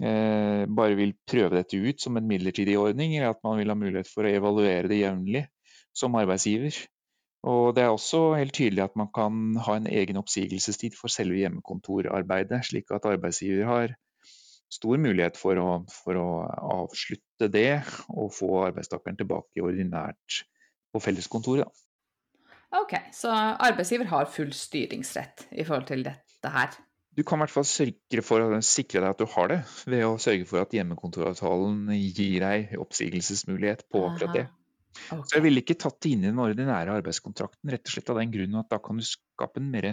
eh, 0.02 0.62
bare 0.66 0.99
vil 0.99 1.12
prøve 1.30 1.54
dette 1.61 1.76
ut 1.78 1.99
som 2.02 2.12
en 2.18 2.30
midlertidig 2.30 2.75
ordning, 2.80 3.11
eller 3.16 3.30
at 3.37 3.44
man 3.46 3.58
vil 3.61 3.70
ha 3.70 3.76
mulighet 3.78 4.08
for 4.11 4.22
å 4.26 4.34
evaluere 4.40 4.90
det 4.90 5.02
jevnlig 5.04 5.42
som 5.94 6.18
arbeidsgiver. 6.18 6.75
Og 7.42 7.75
det 7.75 7.82
er 7.82 7.90
også 7.90 8.37
helt 8.38 8.54
tydelig 8.54 8.84
at 8.84 8.96
man 8.99 9.08
kan 9.14 9.56
ha 9.66 9.75
en 9.76 9.88
egen 9.90 10.20
oppsigelsestid 10.20 10.94
for 10.99 11.11
selve 11.11 11.40
hjemmekontorarbeidet, 11.40 12.61
slik 12.68 12.92
at 12.94 13.08
arbeidsgiver 13.11 13.66
har 13.66 13.96
stor 14.72 15.00
mulighet 15.02 15.37
for 15.37 15.58
å, 15.61 15.68
for 16.04 16.18
å, 16.20 16.28
avslutte 16.82 17.50
det 17.52 17.82
og 18.08 18.30
få 18.32 18.52
arbeidstakeren 18.68 19.18
tilbake 19.18 19.64
ordinært 19.64 20.44
på 20.92 21.02
felleskontoret. 21.02 21.82
Ok, 22.72 22.94
så 23.12 23.34
arbeidsgiver 23.34 24.08
har 24.08 24.30
full 24.32 24.54
styringsrett 24.56 25.49
i 25.50 25.66
forhold 25.66 25.90
til 25.90 26.06
dette 26.06 26.54
her? 26.54 26.72
Du 27.12 27.20
kan 27.28 27.37
i 27.37 27.44
hvert 27.44 27.52
fall 27.52 27.66
sørge 27.68 28.22
for 28.25 28.40
å 28.40 28.62
sikre 28.64 29.02
deg 29.02 29.11
at 29.11 29.20
du 29.20 29.26
har 29.34 29.50
det, 29.50 29.58
ved 29.84 30.06
å 30.06 30.14
sørge 30.22 30.46
for 30.49 30.62
at 30.62 30.72
hjemmekontoravtalen 30.72 31.90
gir 31.99 32.38
deg 32.40 32.72
oppsigelsesmulighet 32.80 33.84
på 33.92 34.06
akkurat 34.08 34.38
det. 34.38 34.46
Okay. 34.92 35.25
Så 35.28 35.38
jeg 35.38 35.46
ville 35.46 35.62
ikke 35.62 35.78
tatt 35.80 35.99
det 36.04 36.12
inn 36.14 36.26
i 36.26 36.30
den 36.30 36.42
ordinære 36.42 36.99
arbeidskontrakten, 37.00 37.72
rett 37.72 37.88
og 37.88 37.94
slett 37.94 38.12
av 38.12 38.20
den 38.20 38.34
grunn 38.34 38.61
at 38.61 38.70
da 38.72 38.78
kan 38.82 39.00
du 39.00 39.06
skape 39.06 39.62
en 39.62 39.70
mer 39.72 39.88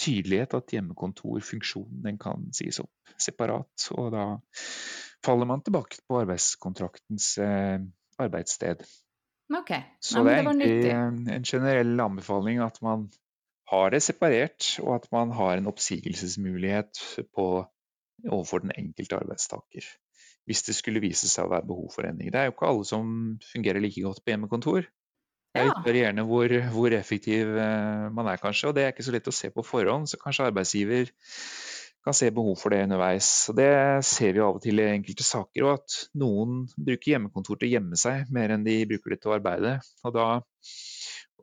tydelighet 0.00 0.56
at 0.56 0.72
hjemmekontorfunksjonen 0.74 2.02
den 2.06 2.18
kan 2.20 2.48
sies 2.56 2.80
opp 2.82 3.14
separat. 3.20 3.88
Og 3.94 4.10
da 4.14 4.26
faller 5.24 5.48
man 5.48 5.64
tilbake 5.64 6.00
på 6.08 6.22
arbeidskontraktens 6.22 7.34
eh, 7.44 7.78
arbeidssted. 8.22 8.84
Okay. 9.52 9.82
Så 10.00 10.22
det 10.24 10.38
er 10.38 10.46
egentlig 10.46 10.94
en, 10.94 11.26
en 11.28 11.44
generell 11.44 12.00
anbefaling 12.00 12.62
at 12.64 12.80
man 12.84 13.10
har 13.72 13.92
det 13.92 14.02
separert, 14.04 14.66
og 14.82 14.96
at 14.98 15.06
man 15.14 15.32
har 15.36 15.56
en 15.56 15.68
oppsigelsesmulighet 15.70 17.00
på, 17.36 17.46
overfor 18.28 18.64
den 18.64 18.74
enkelte 18.76 19.16
arbeidstaker. 19.16 19.86
Hvis 20.48 20.64
det 20.66 20.74
skulle 20.74 21.02
vise 21.02 21.28
seg 21.30 21.46
å 21.46 21.52
være 21.52 21.68
behov 21.68 21.92
for 21.94 22.08
endring. 22.08 22.32
Det 22.34 22.40
er 22.40 22.48
jo 22.48 22.56
ikke 22.56 22.70
alle 22.72 22.86
som 22.88 23.12
fungerer 23.52 23.82
like 23.82 24.02
godt 24.02 24.24
på 24.24 24.32
hjemmekontor. 24.34 24.88
Det 25.52 25.60
er 25.60 25.68
litt 25.68 25.84
varierende 25.84 26.24
hvor, 26.24 26.52
hvor 26.72 26.94
effektiv 26.96 27.50
eh, 27.60 28.06
man 28.16 28.30
er, 28.32 28.40
kanskje. 28.40 28.70
Og 28.70 28.76
det 28.76 28.86
er 28.86 28.94
ikke 28.94 29.04
så 29.04 29.12
lett 29.14 29.28
å 29.28 29.34
se 29.36 29.52
på 29.52 29.64
forhånd, 29.66 30.08
så 30.08 30.18
kanskje 30.20 30.48
arbeidsgiver 30.48 31.12
kan 32.02 32.16
se 32.16 32.30
behov 32.34 32.56
for 32.58 32.74
det 32.74 32.80
underveis. 32.86 33.28
Og 33.52 33.58
det 33.60 33.68
ser 34.08 34.32
vi 34.34 34.42
av 34.42 34.56
og 34.56 34.64
til 34.64 34.80
i 34.80 34.88
enkelte 34.94 35.26
saker, 35.26 35.66
og 35.66 35.74
at 35.76 35.98
noen 36.18 36.64
bruker 36.74 37.12
hjemmekontor 37.12 37.60
til 37.60 37.68
å 37.68 37.74
gjemme 37.76 38.00
seg 38.00 38.32
mer 38.34 38.56
enn 38.56 38.64
de 38.66 38.80
bruker 38.90 39.14
det 39.14 39.20
til 39.22 39.32
å 39.32 39.36
arbeide. 39.36 39.76
Og 40.08 40.16
da, 40.16 40.26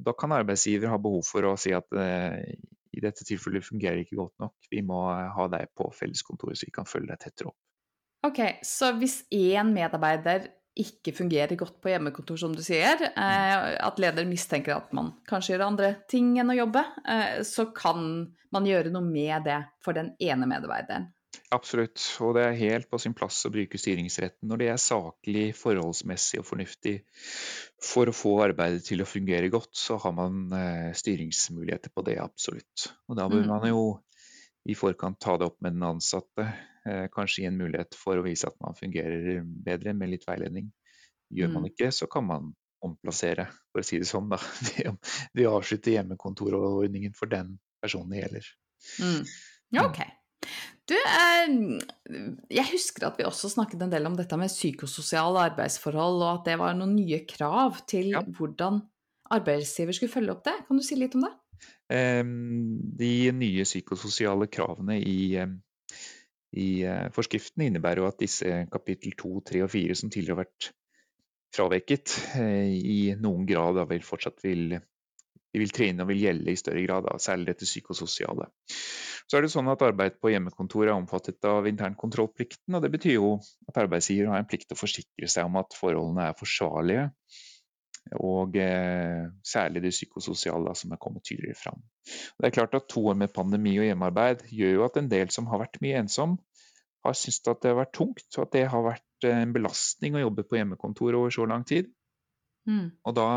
da 0.09 0.17
kan 0.17 0.35
arbeidsgiver 0.35 0.91
ha 0.91 0.99
behov 0.99 1.23
for 1.29 1.47
å 1.47 1.55
si 1.61 1.75
at 1.77 1.87
eh, 1.95 2.57
i 2.97 3.05
dette 3.05 3.23
tilfellet 3.29 3.63
fungerer 3.63 4.01
det 4.01 4.07
ikke 4.07 4.19
godt 4.19 4.35
nok, 4.41 4.55
vi 4.73 4.81
må 4.83 5.05
ha 5.07 5.49
deg 5.53 5.69
på 5.77 5.91
felleskontoret 5.95 6.57
så 6.57 6.67
vi 6.67 6.75
kan 6.75 6.89
følge 6.89 7.13
deg 7.13 7.21
tettere 7.21 7.53
opp. 7.53 7.59
Ok, 8.27 8.39
Så 8.65 8.91
hvis 8.99 9.21
én 9.31 9.71
medarbeider 9.71 10.49
ikke 10.79 11.13
fungerer 11.15 11.55
godt 11.59 11.79
på 11.83 11.91
hjemmekontor, 11.91 12.39
som 12.39 12.55
du 12.55 12.61
sier, 12.63 13.01
eh, 13.09 13.77
at 13.83 13.99
leder 13.99 14.27
mistenker 14.27 14.77
at 14.77 14.91
man 14.95 15.13
kanskje 15.27 15.55
gjør 15.55 15.67
andre 15.67 15.93
ting 16.11 16.37
enn 16.39 16.51
å 16.53 16.57
jobbe, 16.57 16.83
eh, 17.07 17.39
så 17.47 17.69
kan 17.75 18.29
man 18.53 18.67
gjøre 18.67 18.91
noe 18.93 19.05
med 19.05 19.47
det 19.47 19.59
for 19.83 19.97
den 19.97 20.13
ene 20.23 20.47
medarbeideren. 20.49 21.09
Absolutt, 21.53 21.97
og 22.21 22.35
det 22.37 22.43
er 22.45 22.59
helt 22.59 22.89
på 22.91 22.99
sin 23.01 23.15
plass 23.17 23.41
å 23.47 23.51
bruke 23.53 23.79
styringsretten 23.81 24.49
når 24.49 24.61
det 24.61 24.67
er 24.69 24.81
saklig, 24.81 25.45
forholdsmessig 25.57 26.41
og 26.41 26.45
fornuftig. 26.45 26.99
For 27.81 28.09
å 28.09 28.13
få 28.13 28.35
arbeidet 28.45 28.83
til 28.85 29.01
å 29.01 29.07
fungere 29.09 29.49
godt, 29.49 29.73
så 29.77 29.97
har 30.03 30.13
man 30.17 30.53
eh, 30.53 30.91
styringsmuligheter 30.97 31.93
på 31.95 32.05
det, 32.05 32.19
absolutt. 32.21 32.91
Og 33.09 33.17
da 33.17 33.25
bør 33.31 33.47
mm. 33.47 33.49
man 33.49 33.65
jo 33.71 33.83
i 34.69 34.75
forkant 34.77 35.17
ta 35.21 35.37
det 35.39 35.49
opp 35.49 35.57
med 35.65 35.77
den 35.77 35.87
ansatte. 35.89 36.45
Eh, 36.87 37.05
kanskje 37.11 37.43
gi 37.43 37.49
en 37.49 37.59
mulighet 37.59 37.97
for 37.99 38.19
å 38.19 38.23
vise 38.23 38.47
at 38.47 38.55
man 38.63 38.77
fungerer 38.77 39.41
bedre 39.43 39.93
med 39.97 40.13
litt 40.13 40.27
veiledning. 40.27 40.69
Gjør 41.35 41.51
man 41.51 41.65
mm. 41.65 41.71
ikke, 41.73 41.89
så 41.93 42.07
kan 42.11 42.25
man 42.29 42.53
omplassere, 42.85 43.49
for 43.69 43.83
å 43.83 43.85
si 43.85 43.99
det 43.99 44.07
sånn, 44.07 44.29
da. 44.31 44.39
Ved 45.35 45.49
å 45.49 45.57
avslutte 45.57 45.93
hjemmekontorordningen 45.93 47.17
for 47.17 47.31
den 47.31 47.57
personen 47.83 48.15
det 48.15 48.23
gjelder. 48.23 48.47
Mm. 49.03 49.19
Ja, 49.75 49.83
ok. 49.89 49.99
Du, 50.89 50.95
eh, 50.95 51.51
jeg 52.55 52.67
husker 52.71 53.09
at 53.09 53.19
vi 53.19 53.27
også 53.27 53.51
snakket 53.51 53.83
en 53.85 53.91
del 53.91 54.07
om 54.09 54.15
dette 54.17 54.39
med 54.39 54.49
psykososiale 54.53 55.49
arbeidsforhold, 55.51 56.23
og 56.23 56.31
at 56.31 56.47
det 56.47 56.57
var 56.63 56.79
noen 56.79 56.95
nye 56.95 57.21
krav 57.29 57.83
til 57.91 58.15
ja. 58.15 58.23
hvordan 58.23 58.81
arbeidsgiver 59.29 59.93
skulle 59.93 60.15
følge 60.15 60.33
opp 60.33 60.47
det. 60.47 60.55
Kan 60.65 60.79
du 60.79 60.85
si 60.85 60.97
litt 60.97 61.19
om 61.19 61.27
det? 61.27 61.35
De 61.89 63.13
nye 63.35 63.65
psykososiale 63.67 64.47
kravene 64.49 64.95
i, 65.03 65.35
i 66.57 66.83
eh, 66.87 67.07
forskriften 67.13 67.65
innebærer 67.67 68.03
jo 68.03 68.09
at 68.09 68.21
disse 68.21 68.63
kapittel 68.73 69.13
2, 69.19 69.33
3 69.51 69.63
og 69.65 69.71
4 69.73 69.97
som 69.99 70.11
tidligere 70.13 70.37
har 70.37 70.45
vært 70.45 70.69
fraveket, 71.55 72.15
eh, 72.39 72.71
i 72.73 72.99
noen 73.19 73.45
grad 73.49 73.77
da 73.77 73.85
vil 73.89 74.05
fortsatt 74.05 74.41
vil, 74.45 74.77
de 74.77 75.61
vil 75.61 75.75
tre 75.75 75.91
inn 75.91 76.01
og 76.01 76.09
vil 76.09 76.23
gjelde 76.25 76.53
i 76.53 76.61
større 76.61 76.85
grad, 76.85 77.05
da, 77.09 77.17
særlig 77.21 77.51
dette 77.51 77.69
psykososiale. 77.69 78.49
Så 79.29 79.37
er 79.37 79.45
det 79.45 79.51
sånn 79.53 79.69
at 79.69 79.83
Arbeid 79.85 80.17
på 80.17 80.31
hjemmekontor 80.33 80.87
er 80.87 80.95
omfattet 80.95 81.45
av 81.45 81.67
internkontrollplikten. 81.69 82.73
og 82.73 82.81
Det 82.81 82.89
betyr 82.95 83.19
jo 83.19 83.35
at 83.69 83.77
arbeidsgiver 83.77 84.31
har 84.31 84.41
en 84.41 84.49
plikt 84.49 84.71
til 84.71 84.77
å 84.77 84.79
forsikre 84.79 85.29
seg 85.29 85.45
om 85.45 85.59
at 85.61 85.77
forholdene 85.77 86.31
er 86.31 86.39
forsvarlige 86.39 87.03
og 88.17 88.55
eh, 88.57 89.29
særlig 89.45 89.83
det 89.83 89.93
psykososiale 89.93 90.73
som 90.75 90.93
er 90.93 91.01
kommet 91.01 91.25
tydeligere 91.27 91.57
fram. 91.59 91.81
Det 92.05 92.49
er 92.49 92.55
klart 92.55 92.75
at 92.77 92.87
To 92.89 93.05
år 93.11 93.17
med 93.19 93.33
pandemi 93.33 93.77
og 93.77 93.85
hjemmearbeid 93.85 94.47
gjør 94.49 94.73
jo 94.73 94.85
at 94.87 94.97
en 94.97 95.09
del 95.11 95.29
som 95.33 95.49
har 95.51 95.61
vært 95.61 95.81
mye 95.83 95.99
ensom, 96.01 96.37
har 97.05 97.15
syntes 97.15 97.47
at 97.47 97.61
det 97.63 97.71
har 97.71 97.79
vært 97.83 97.95
tungt, 97.95 98.27
og 98.37 98.47
at 98.47 98.53
det 98.55 98.65
har 98.73 98.85
vært 98.85 99.27
eh, 99.29 99.41
en 99.43 99.53
belastning 99.55 100.17
å 100.17 100.25
jobbe 100.25 100.47
på 100.47 100.59
hjemmekontor 100.59 101.19
over 101.19 101.33
så 101.33 101.45
lang 101.49 101.65
tid. 101.69 101.91
Mm. 102.69 102.89
Og 103.07 103.15
da, 103.15 103.27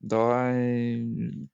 da 0.00 0.22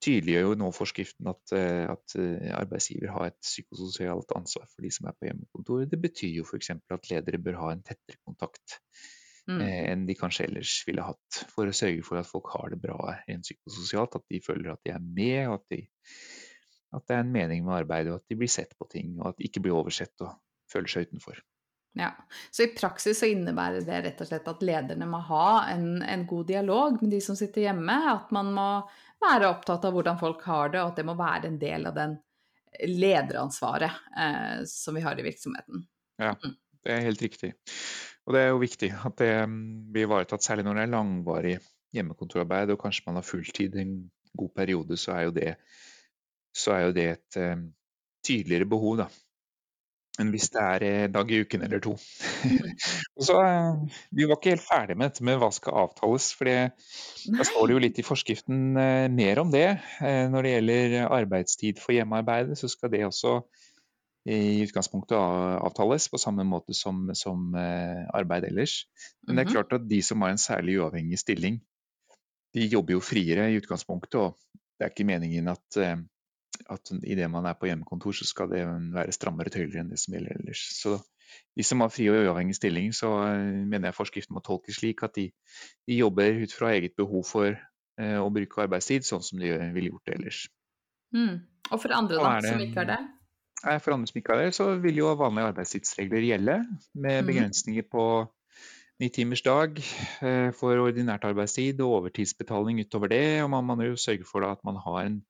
tydeliggjør 0.04 0.46
jo 0.46 0.58
nå 0.60 0.68
forskriften 0.76 1.32
at, 1.32 1.54
eh, 1.56 1.86
at, 1.88 2.18
arbeidsgiver 2.60 3.14
har 3.16 3.30
et 3.30 3.40
psykososialt 3.40 4.36
ansvar 4.36 4.68
for 4.68 4.84
de 4.84 4.92
som 4.92 5.08
er 5.08 5.16
på 5.16 5.30
hjemmekontor. 5.30 5.88
Det 5.88 6.02
betyr 6.04 6.36
jo 6.42 6.44
f.eks. 6.44 6.74
at 6.76 7.10
ledere 7.10 7.42
bør 7.42 7.58
ha 7.64 7.72
en 7.74 7.82
tettere 7.86 8.20
kontakt 8.20 8.78
mm. 9.50 9.62
Eh, 9.66 9.82
enn 9.92 10.06
de 10.08 10.16
kanskje 10.18 10.46
ellers 10.48 10.76
ville 10.88 11.04
hatt. 11.04 11.40
For 11.54 11.70
å 11.70 11.76
sørge 11.76 12.04
for 12.06 12.20
at 12.20 12.28
folk 12.28 12.50
har 12.54 12.72
det 12.72 12.80
bra 12.82 12.98
rent 13.26 13.46
psykososialt, 13.46 14.18
at 14.20 14.26
de 14.32 14.42
føler 14.44 14.72
at 14.74 14.82
de 14.86 14.94
er 14.94 15.04
med, 15.04 15.40
og 15.48 15.58
at, 15.58 15.66
de, 15.74 15.82
at 16.96 17.06
det 17.06 17.16
er 17.16 17.24
en 17.24 17.34
mening 17.34 17.64
med 17.66 17.82
arbeidet, 17.82 18.14
og 18.14 18.22
at 18.22 18.32
de 18.32 18.38
blir 18.40 18.52
sett 18.52 18.76
på 18.78 18.88
ting, 18.92 19.16
og 19.20 19.32
at 19.32 19.40
de 19.40 19.48
ikke 19.50 19.64
blir 19.64 19.78
oversett 19.78 20.26
og 20.26 20.36
føler 20.70 20.92
seg 20.92 21.10
utenfor. 21.10 21.40
Ja, 21.98 22.26
Så 22.50 22.62
i 22.62 22.74
praksis 22.74 23.18
så 23.18 23.26
innebærer 23.26 23.82
det 23.82 24.00
rett 24.04 24.20
og 24.22 24.28
slett 24.28 24.48
at 24.48 24.60
lederne 24.62 25.08
må 25.10 25.18
ha 25.26 25.66
en, 25.72 26.02
en, 26.06 26.22
god 26.26 26.46
dialog 26.46 27.00
med 27.02 27.10
de 27.10 27.18
som 27.24 27.38
sitter 27.38 27.66
hjemme. 27.66 27.96
At 28.12 28.30
man 28.34 28.52
må 28.54 28.68
være 29.20 29.50
opptatt 29.50 29.88
av 29.88 29.96
hvordan 29.96 30.20
folk 30.20 30.44
har 30.46 30.70
det, 30.70 30.82
og 30.82 30.92
at 30.92 31.00
det 31.00 31.06
må 31.08 31.16
være 31.18 31.50
en 31.50 31.58
del 31.58 31.88
av 31.90 31.96
den 31.98 32.14
lederansvaret 32.86 33.90
eh, 34.16 34.62
som 34.70 34.94
vi 34.94 35.02
har 35.02 35.18
i 35.18 35.26
virksomheten. 35.26 35.82
Ja, 36.22 36.36
mm. 36.38 36.54
det 36.86 36.94
er 36.94 37.06
helt 37.08 37.26
riktig. 37.26 37.52
Og 38.30 38.34
det 38.36 38.44
er 38.44 38.52
jo 38.52 38.60
viktig 38.62 38.88
at 38.94 39.14
det 39.18 39.32
mm, 39.50 39.62
blir 39.90 40.06
ivaretatt, 40.06 40.44
særlig 40.44 40.62
når 40.62 40.76
det 40.78 40.82
er 40.84 40.90
langvarig 40.92 41.56
hjemmekontorarbeid 41.96 42.70
og 42.70 42.78
kanskje 42.78 43.02
man 43.08 43.16
har 43.18 43.26
fulltid 43.26 43.74
en 43.82 43.96
god 44.38 44.52
periode, 44.54 44.98
så 45.02 45.16
er 45.16 45.24
jo 45.24 45.32
det, 45.34 45.48
så 46.54 46.76
er 46.76 46.84
jo 46.84 46.92
det 46.94 47.06
et 47.10 47.38
um, 47.42 47.64
tydeligere 48.22 48.68
behov, 48.70 49.00
da 49.02 49.08
enn 50.20 50.30
hvis 50.34 50.50
det 50.52 50.60
er 50.60 50.84
en 50.84 51.12
dag 51.14 51.30
i 51.32 51.38
uken 51.40 51.62
eller 51.64 51.80
to. 51.82 51.94
så 53.26 53.36
uh, 53.40 54.00
Vi 54.14 54.26
var 54.28 54.36
ikke 54.36 54.52
helt 54.52 54.66
ferdig 54.66 54.96
med 54.98 55.10
dette 55.10 55.26
med 55.26 55.40
hva 55.40 55.48
skal 55.54 55.78
avtales, 55.86 56.28
for 56.36 56.50
da 56.50 57.46
står 57.48 57.66
det 57.66 57.74
jo 57.74 57.82
litt 57.86 57.98
i 57.98 58.04
forskriften 58.06 58.76
uh, 58.76 59.08
mer 59.10 59.42
om 59.42 59.50
det. 59.50 59.68
Uh, 59.98 60.28
når 60.30 60.46
det 60.46 60.54
gjelder 60.54 60.96
arbeidstid 61.08 61.82
for 61.82 61.96
hjemmearbeidet, 61.96 62.58
så 62.60 62.70
skal 62.70 62.92
det 62.94 63.06
også 63.08 63.40
i 64.28 64.60
utgangspunktet 64.66 65.16
avtales 65.16 66.10
på 66.12 66.18
samme 66.20 66.44
måte 66.44 66.74
som, 66.76 67.06
som 67.16 67.54
arbeid 67.56 68.44
ellers. 68.50 68.82
Men 69.24 69.38
det 69.38 69.42
er 69.42 69.48
mhm. 69.48 69.54
klart 69.54 69.72
at 69.78 69.86
de 69.88 70.02
som 70.04 70.20
har 70.20 70.34
en 70.34 70.42
særlig 70.42 70.74
uavhengig 70.82 71.18
stilling, 71.22 71.56
de 72.52 72.66
jobber 72.68 72.98
jo 72.98 73.00
friere 73.00 73.48
i 73.48 73.56
utgangspunktet, 73.56 74.18
og 74.20 74.60
det 74.76 74.84
er 74.84 74.92
ikke 74.92 75.08
meningen 75.08 75.48
at 75.48 75.80
at 76.68 76.90
idet 77.04 77.30
man 77.30 77.46
er 77.46 77.56
på 77.58 77.66
hjemmekontor, 77.66 78.12
så 78.12 78.26
skal 78.26 78.50
det 78.50 78.64
være 78.94 79.14
strammere 79.14 79.52
tøyler 79.52 79.80
enn 79.80 79.92
det 79.92 80.00
som 80.02 80.14
gjelder 80.14 80.36
ellers. 80.40 80.64
Så 80.76 80.96
de 81.56 81.64
som 81.66 81.82
har 81.84 81.92
fri 81.92 82.08
og 82.10 82.18
uavhengig 82.24 82.56
stilling, 82.58 82.94
så 82.96 83.12
eh, 83.28 83.60
mener 83.70 83.90
jeg 83.90 83.96
forskriften 83.96 84.36
må 84.36 84.42
tolkes 84.44 84.80
slik 84.80 85.04
at 85.06 85.14
de, 85.16 85.28
de 85.88 86.00
jobber 86.00 86.42
ut 86.42 86.54
fra 86.54 86.74
eget 86.74 86.96
behov 86.98 87.24
for 87.28 87.54
eh, 87.54 88.18
å 88.18 88.28
bruke 88.34 88.64
arbeidstid, 88.66 89.06
sånn 89.06 89.24
som 89.24 89.42
de 89.42 89.52
ville 89.74 89.92
gjort 89.92 90.10
det 90.10 90.18
ellers. 90.18 90.42
Mm. 91.14 91.40
Og 91.70 91.78
for 91.78 91.94
andre 91.94 92.18
da, 92.18 92.34
som 92.44 92.62
ikke 92.64 92.82
har 92.82 92.90
det? 92.90 93.00
For 93.60 93.92
andre 93.92 94.08
som 94.08 94.18
ikke 94.20 94.32
har 94.32 94.42
det, 94.44 94.54
så 94.56 94.70
vil 94.80 95.02
jo 95.02 95.14
vanlige 95.20 95.50
arbeidstidsregler 95.52 96.24
gjelde, 96.24 96.58
med 96.94 97.20
mm. 97.20 97.26
begrensninger 97.28 97.84
på 97.92 98.04
ni 99.00 99.08
timers 99.12 99.42
dag 99.44 99.76
eh, 99.80 100.50
for 100.56 100.80
ordinært 100.80 101.24
arbeidstid 101.28 101.80
og 101.84 101.98
overtidsbetaling 101.98 102.80
utover 102.84 103.12
det. 103.12 103.24
Og 103.44 103.50
man 103.52 103.68
må 103.68 103.76
jo 103.84 104.00
sørge 104.00 104.28
for 104.28 104.44
at 104.48 104.64
man 104.64 104.80
har 104.80 105.02
en 105.06 105.20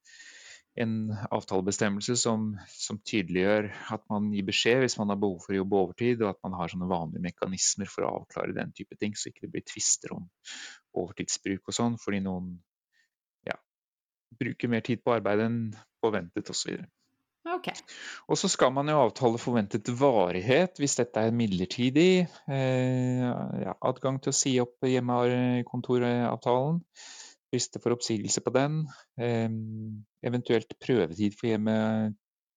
en 0.79 1.11
avtalebestemmelse 1.35 2.15
som, 2.17 2.53
som, 2.71 3.01
tydeliggjør 3.07 3.69
at 3.95 4.05
man 4.13 4.31
gir 4.35 4.47
beskjed 4.47 4.85
hvis 4.85 4.97
man 5.01 5.11
har 5.11 5.19
behov 5.21 5.41
for 5.43 5.55
å 5.55 5.61
jobbe 5.61 5.81
overtid, 5.81 6.23
og 6.23 6.31
at 6.33 6.41
man 6.47 6.57
har 6.59 6.73
sånne 6.73 6.89
vanlige 6.91 7.25
mekanismer 7.27 7.91
for 7.91 8.07
å 8.07 8.13
avklare 8.21 8.57
den 8.57 8.73
type 8.77 8.97
ting, 9.01 9.17
så 9.19 9.31
ikke 9.31 9.47
det 9.47 9.53
blir 9.57 9.67
tvister 9.67 10.15
om 10.17 10.29
overtidsbruk 11.01 11.73
og 11.73 11.77
sånn, 11.77 11.99
fordi 12.03 12.23
noen 12.25 12.55
ja, 13.49 13.59
bruker 14.41 14.73
mer 14.73 14.87
tid 14.87 15.03
på 15.03 15.17
arbeid 15.17 15.45
enn 15.49 15.61
forventet 16.01 16.55
osv. 16.55 16.79
Okay. 17.41 17.73
Og 18.29 18.37
så 18.37 18.51
skal 18.53 18.73
man 18.77 18.89
jo 18.93 18.99
avtale 19.01 19.41
forventet 19.41 19.89
varighet 19.97 20.77
hvis 20.81 20.99
dette 20.99 21.23
er 21.25 21.33
midlertidig. 21.33 22.27
Eh, 22.53 23.25
ja, 23.65 23.75
adgang 23.81 24.21
til 24.21 24.33
å 24.33 24.37
si 24.37 24.53
opp 24.61 24.85
hjemmekontoravtalen 24.85 26.83
frister 27.51 27.83
for 27.83 27.97
oppsigelse 27.97 28.43
på 28.45 28.53
den. 28.55 28.85
Eh, 29.21 29.49
eventuelt 30.27 30.77
prøvetid 30.85 31.37
for 31.39 31.51
hjemme, 31.51 31.77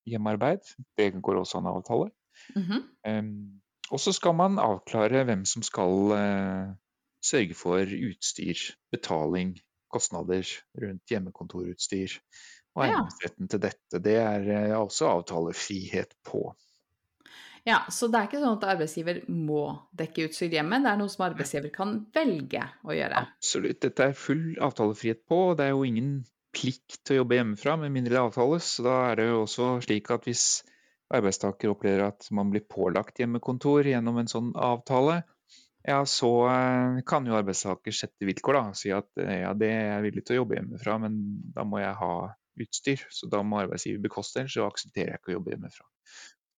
hjemmearbeid. 0.10 0.75
Det 0.98 1.13
går 1.22 1.42
også 1.42 1.62
an 1.62 1.72
å 1.72 1.78
avtale. 1.80 2.12
Mm 2.56 2.63
-hmm. 2.63 3.60
og 3.92 4.00
så 4.00 4.12
skal 4.12 4.34
man 4.36 4.60
avklare 4.60 5.24
hvem 5.24 5.46
som 5.46 5.62
skal 5.62 6.12
uh, 6.12 6.74
sørge 7.24 7.54
for 7.54 7.80
utstyr, 8.10 8.58
betaling, 8.91 9.60
kostnader 9.91 10.43
rundt 10.82 11.12
hjemmekontorutstyr. 11.12 12.10
Og 12.74 12.86
eiendomsretten 12.88 13.50
til 13.52 13.62
dette. 13.62 14.02
Det 14.02 14.18
er 14.18 14.46
uh, 14.50 14.82
også 14.82 15.10
avtalefrihet 15.12 16.16
på. 16.26 16.48
Ja, 17.64 17.80
Så 17.88 18.10
det 18.12 18.20
er 18.20 18.28
ikke 18.28 18.42
sånn 18.42 18.58
at 18.58 18.66
arbeidsgiver 18.74 19.22
må 19.32 19.62
dekke 19.96 20.28
utstyr 20.28 20.52
hjemme, 20.52 20.82
det 20.84 20.90
er 20.92 21.00
noe 21.00 21.12
som 21.12 21.24
arbeidsgiver 21.30 21.72
kan 21.72 21.96
velge 22.16 22.66
å 22.84 22.92
gjøre? 22.92 23.22
Absolutt, 23.38 23.80
dette 23.86 24.10
er 24.10 24.18
full 24.20 24.58
avtalefrihet 24.60 25.24
på. 25.30 25.40
og 25.52 25.58
Det 25.60 25.70
er 25.70 25.72
jo 25.72 25.86
ingen 25.88 26.12
plikt 26.54 27.00
til 27.02 27.16
å 27.16 27.22
jobbe 27.22 27.40
hjemmefra, 27.40 27.78
med 27.80 27.94
mindre 27.96 28.18
det 28.18 28.24
avtales. 28.26 28.68
Så 28.76 28.86
da 28.86 28.98
er 29.08 29.22
det 29.22 29.30
jo 29.30 29.44
også 29.46 29.70
slik 29.86 30.12
at 30.14 30.28
hvis 30.28 30.48
arbeidstaker 31.14 31.72
opplever 31.72 32.08
at 32.10 32.28
man 32.36 32.52
blir 32.52 32.66
pålagt 32.68 33.22
hjemmekontor 33.22 33.88
gjennom 33.88 34.20
en 34.20 34.32
sånn 34.32 34.52
avtale, 34.60 35.22
ja, 35.84 36.04
så 36.08 36.30
eh, 36.48 37.02
kan 37.08 37.26
jo 37.28 37.36
arbeidstaker 37.36 37.96
sette 37.96 38.28
vilkår 38.28 38.56
da, 38.56 38.64
si 38.78 38.92
at 38.96 39.20
eh, 39.20 39.42
ja, 39.44 39.52
det 39.56 39.72
er 39.72 39.90
jeg 39.90 40.06
villig 40.06 40.24
til 40.24 40.36
å 40.36 40.42
jobbe 40.42 40.58
hjemmefra, 40.60 40.96
men 41.04 41.18
da 41.56 41.66
må 41.68 41.82
jeg 41.82 41.96
ha 42.00 42.14
utstyr. 42.62 43.04
Så 43.13 43.30
da 43.32 43.42
må 43.46 43.63
arbeidsgiver 43.63 44.04
bekoste, 44.04 44.44
ellers 44.44 44.58
så 44.58 44.68
aksepterer 44.68 45.13
jeg 45.13 45.22
ikke 45.22 45.34
å 45.34 45.38
jobbe 45.38 45.56
hjemmefra. 45.56 45.88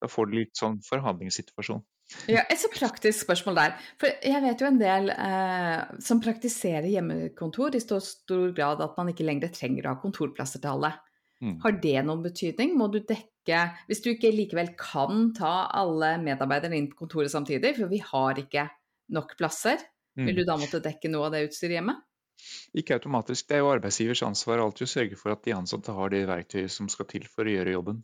Da 0.03 0.10
får 0.12 0.29
du 0.29 0.39
litt 0.39 0.60
sånn 0.60 0.79
forhandlingssituasjon. 0.86 1.84
Ja, 2.29 2.43
Et 2.51 2.60
så 2.62 2.69
praktisk 2.69 3.23
spørsmål 3.23 3.58
der. 3.58 3.77
For 4.01 4.12
jeg 4.21 4.41
vet 4.43 4.62
jo 4.62 4.67
en 4.67 4.77
del 4.81 5.10
eh, 5.13 5.79
som 6.05 6.21
praktiserer 6.21 6.88
hjemmekontor 6.91 7.77
i 7.77 7.81
stor, 7.81 8.03
stor, 8.03 8.51
grad 8.58 8.84
at 8.86 8.97
man 8.99 9.10
ikke 9.10 9.25
lenger 9.25 9.53
trenger 9.55 9.88
å 9.88 9.95
ha 9.95 10.01
kontorplasser 10.03 10.62
til 10.62 10.75
alle. 10.75 10.91
Mm. 11.41 11.58
Har 11.63 11.79
det 11.81 11.97
noen 12.05 12.21
betydning? 12.23 12.75
Må 12.79 12.88
du 12.93 13.01
dekke 13.01 13.31
Hvis 13.86 13.99
du 14.01 14.08
ikke 14.10 14.31
likevel 14.34 14.71
kan 14.79 15.27
ta 15.38 15.67
alle 15.77 16.15
medarbeiderne 16.17 16.79
inn 16.79 16.88
på 16.89 17.03
kontoret 17.03 17.29
samtidig, 17.29 17.75
for 17.77 17.91
vi 17.91 17.99
har 18.01 18.39
ikke 18.41 18.63
nok 19.13 19.36
plasser, 19.38 19.84
mm. 20.17 20.25
vil 20.25 20.39
du 20.39 20.45
da 20.47 20.55
måtte 20.58 20.81
dekke 20.81 21.12
noe 21.13 21.27
av 21.27 21.36
det 21.36 21.43
utstyret 21.49 21.77
hjemme? 21.77 21.93
Ikke 22.75 22.97
automatisk. 22.97 23.47
Det 23.47 23.57
er 23.57 23.61
jo 23.63 23.71
arbeidsgivers 23.71 24.21
ansvar 24.27 24.61
alltid 24.61 24.85
å 24.85 24.91
sørge 24.91 25.19
for 25.19 25.33
at 25.33 25.43
de 25.45 25.53
ansatte 25.55 25.93
har 25.95 26.11
det 26.11 26.25
verktøyet 26.27 26.73
som 26.73 26.89
skal 26.91 27.07
til 27.09 27.27
for 27.31 27.47
å 27.47 27.53
gjøre 27.53 27.75
jobben. 27.75 28.01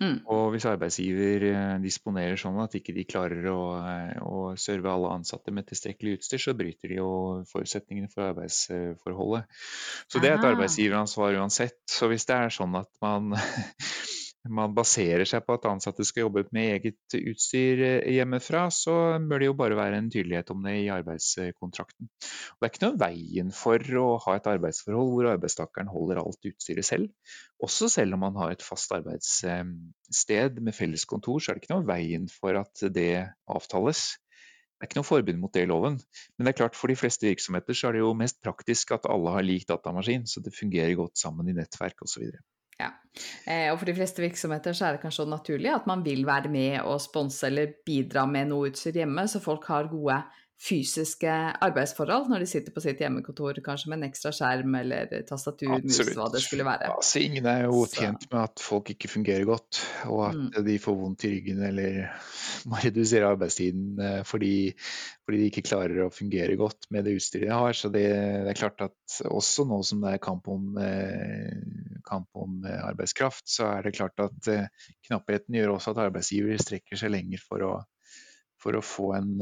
Mm. 0.00 0.16
Og 0.32 0.44
hvis 0.54 0.66
arbeidsgiver 0.70 1.46
eh, 1.50 1.74
disponerer 1.84 2.40
sånn 2.40 2.58
at 2.64 2.76
ikke 2.78 2.96
de 2.96 3.04
klarer 3.08 3.50
å, 3.52 3.60
eh, 3.82 4.16
å 4.24 4.54
serve 4.60 4.92
alle 4.92 5.12
ansatte 5.18 5.52
med 5.54 5.68
tilstrekkelig 5.68 6.18
utstyr, 6.18 6.42
så 6.46 6.56
bryter 6.56 6.92
de 6.94 7.00
jo 7.02 7.10
forutsetningene 7.52 8.10
for 8.12 8.30
arbeidsforholdet. 8.30 9.62
Så 10.08 10.22
det 10.22 10.32
er 10.32 10.38
et 10.38 10.50
arbeidsgiveransvar 10.54 11.40
uansett. 11.42 11.80
Så 11.90 12.08
hvis 12.12 12.26
det 12.30 12.38
er 12.38 12.54
sånn 12.54 12.80
at 12.80 12.90
man 13.04 13.34
man 14.52 14.74
baserer 14.76 15.24
seg 15.28 15.44
på 15.46 15.56
at 15.56 15.66
ansatte 15.70 16.04
skal 16.04 16.26
jobbe 16.26 16.44
med 16.54 16.74
eget 16.74 17.16
utstyr 17.16 17.80
eh, 17.86 18.08
hjemmefra, 18.12 18.66
så 18.74 18.94
bør 19.24 19.40
det 19.40 19.48
jo 19.48 19.56
bare 19.56 19.78
være 19.78 20.00
en 20.00 20.10
tydelighet 20.12 20.50
om 20.52 20.66
det 20.66 20.74
i 20.82 20.90
arbeidskontrakten. 20.92 22.10
Og 22.10 22.58
det 22.58 22.68
er 22.68 22.72
ikke 22.72 22.84
noe 22.84 23.00
veien 23.00 23.54
for 23.56 24.00
å 24.00 24.06
ha 24.26 24.36
et 24.36 24.50
arbeidsforhold 24.52 25.12
hvor 25.14 25.30
arbeidstakeren 25.32 25.92
holder 25.92 26.20
alt 26.20 26.50
utstyret 26.50 26.88
selv. 26.88 27.32
Også 27.64 27.88
selv 27.92 28.18
om 28.18 28.24
man 28.26 28.36
har 28.42 28.52
et 28.52 28.64
fast 28.64 28.92
arbeidssted 28.92 30.60
med 30.60 30.76
felles 30.76 31.08
kontor, 31.08 31.40
så 31.40 31.52
er 31.52 31.56
det 31.56 31.64
ikke 31.64 31.78
noe 31.78 31.88
veien 31.88 32.28
for 32.32 32.60
at 32.60 32.84
det 32.92 33.24
avtales. 33.48 34.06
Det 34.74 34.84
er 34.84 34.90
ikke 34.90 35.00
noe 35.00 35.08
forbud 35.08 35.38
mot 35.40 35.52
det 35.54 35.62
i 35.64 35.68
loven, 35.70 35.94
men 36.36 36.44
det 36.44 36.52
er 36.52 36.58
klart 36.58 36.76
for 36.76 36.92
de 36.92 36.98
fleste 36.98 37.24
virksomheter 37.24 37.76
så 37.78 37.88
er 37.88 37.96
det 37.96 38.02
jo 38.02 38.16
mest 38.18 38.42
praktisk 38.44 38.92
at 38.92 39.06
alle 39.08 39.32
har 39.32 39.46
lik 39.46 39.64
datamaskin, 39.70 40.26
så 40.28 40.42
det 40.44 40.52
fungerer 40.52 40.98
godt 40.98 41.16
sammen 41.16 41.48
i 41.48 41.54
nettverk 41.56 42.04
osv. 42.04 42.34
Ja. 42.80 42.90
Eh, 43.46 43.68
og 43.70 43.78
for 43.78 43.86
de 43.88 43.94
fleste 43.94 44.22
virksomheter 44.24 44.74
så 44.74 44.88
er 44.88 44.96
det 44.96 45.04
kanskje 45.04 45.28
naturlig 45.30 45.70
at 45.70 45.86
man 45.86 46.02
vil 46.06 46.24
være 46.26 46.50
med 46.50 46.80
og 46.82 47.02
sponse 47.02 47.46
eller 47.46 47.76
bidra 47.86 48.26
med 48.26 48.50
noe 48.50 48.72
utstyr 48.72 48.98
hjemme, 49.02 49.26
så 49.30 49.42
folk 49.42 49.68
har 49.70 49.90
gode 49.92 50.18
fysiske 50.62 51.30
arbeidsforhold 51.66 52.28
når 52.30 52.44
de 52.44 52.46
sitter 52.48 52.72
på 52.74 52.82
sitt 52.84 53.00
hjemmekontor, 53.02 53.58
kanskje 53.64 53.90
med 53.90 53.98
en 53.98 54.06
ekstra 54.06 54.30
skjerm 54.34 54.76
eller 54.78 55.10
tastatur, 55.26 55.74
mus, 55.82 55.98
hva 56.14 56.28
det 56.32 56.40
skulle 56.44 56.66
være. 56.66 56.92
Altså, 56.94 57.20
ingen 57.24 57.48
er 57.50 57.64
jo 57.66 57.82
tjent 57.90 58.28
med 58.30 58.38
at 58.40 58.62
folk 58.62 58.92
ikke 58.94 59.10
fungerer 59.10 59.44
godt, 59.48 59.82
og 60.08 60.22
at 60.30 60.38
mm. 60.38 60.60
de 60.68 60.76
får 60.80 60.96
vondt 61.00 61.26
i 61.26 61.32
ryggen 61.34 61.64
eller 61.68 61.98
må 62.70 62.80
redusere 62.84 63.32
arbeidstiden 63.34 63.98
eh, 64.00 64.20
fordi, 64.28 64.54
fordi, 65.24 65.40
de 65.42 65.48
ikke 65.50 65.64
klarer 65.66 66.04
å 66.04 66.12
fungere 66.14 66.56
godt 66.60 66.88
med 66.94 67.08
det 67.08 67.16
utstyret 67.18 67.50
de 67.50 67.58
har. 67.58 67.76
Så 67.76 67.90
det, 67.92 68.06
det 68.46 68.54
er 68.54 68.60
klart 68.60 68.86
at 68.86 69.18
også 69.26 69.66
nå 69.68 69.80
som 69.84 70.04
det 70.04 70.14
er 70.14 70.22
kamp 70.22 70.48
om, 70.52 70.78
eh, 70.80 71.98
kamp 72.06 72.30
om 72.40 72.62
eh, 72.62 72.78
arbeidskraft, 72.92 73.44
så 73.50 73.68
er 73.74 73.84
det 73.88 73.96
klart 73.98 74.22
at 74.22 74.48
knappheten 75.08 75.58
gjør 75.58 75.74
også 75.74 75.92
at 75.92 76.06
arbeidsgiver 76.06 76.62
strekker 76.62 77.00
seg 77.00 77.12
lenger 77.12 77.42
for 77.42 77.66
å, 77.66 77.74
for 78.62 78.78
å 78.78 78.86
få 78.86 79.10
en 79.18 79.36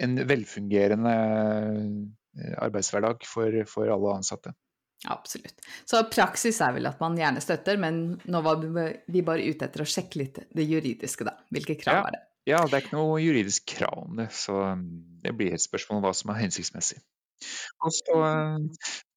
en 0.00 0.16
velfungerende 0.28 1.14
eh, 1.14 2.56
arbeidshverdag 2.64 3.24
for, 3.28 3.62
for 3.68 3.92
alle 3.92 4.16
ansatte. 4.20 4.54
Absolutt. 5.08 5.62
Så 5.88 6.02
praksis 6.12 6.58
er 6.60 6.74
vel 6.76 6.88
at 6.90 7.00
man 7.00 7.16
gjerne 7.16 7.40
støtter, 7.40 7.78
men 7.80 8.18
nå 8.28 8.42
var 8.44 8.60
vi 8.60 9.22
bare 9.24 9.46
ute 9.46 9.64
etter 9.68 9.84
å 9.84 9.88
sjekke 9.88 10.20
litt 10.20 10.42
det 10.56 10.66
juridiske, 10.68 11.24
da. 11.24 11.38
Hvilke 11.48 11.78
krav 11.80 12.02
ja, 12.02 12.02
er 12.10 12.16
det? 12.16 12.22
Ja, 12.50 12.60
det 12.66 12.76
er 12.76 12.84
ikke 12.84 12.98
noe 12.98 13.20
juridisk 13.22 13.68
krav 13.76 14.04
om 14.04 14.20
det, 14.20 14.28
så 14.36 14.58
um, 14.74 14.84
det 15.24 15.32
blir 15.36 15.56
et 15.56 15.64
spørsmål 15.64 16.00
om 16.00 16.04
hva 16.08 16.12
som 16.16 16.32
er 16.34 16.42
hensiktsmessig. 16.42 17.00
Og 17.80 17.94
så 17.96 18.16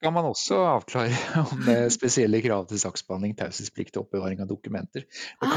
kan 0.03 0.13
man 0.15 0.27
også 0.27 0.57
avklare 0.67 1.15
om 1.51 1.61
det 1.65 1.75
er 1.85 1.93
spesielle 1.93 2.41
krav 2.43 2.65
til 2.69 2.81
saksbehandling, 2.81 3.35
taushetsplikt 3.39 3.97
og 3.97 4.07
oppbevaring 4.07 4.41
av 4.43 4.49
dokumenter. 4.51 5.05
Jo, 5.41 5.51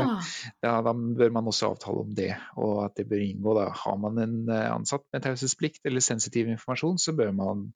Ah! 0.00 0.28
ja, 0.62 0.74
da 0.86 0.94
bør 0.94 1.32
man 1.34 1.48
også 1.50 1.72
avtale 1.72 2.04
om 2.04 2.12
det, 2.16 2.32
og 2.60 2.84
at 2.84 2.98
det 2.98 3.08
bør 3.10 3.24
inngå. 3.24 3.54
Da. 3.58 3.68
Har 3.82 3.98
man 4.02 4.20
en 4.22 4.36
ansatt 4.50 5.06
med 5.12 5.24
taushetsplikt 5.26 5.86
eller 5.90 6.04
sensitiv 6.04 6.50
informasjon, 6.50 7.00
så 7.02 7.14
bør 7.18 7.34
man 7.36 7.66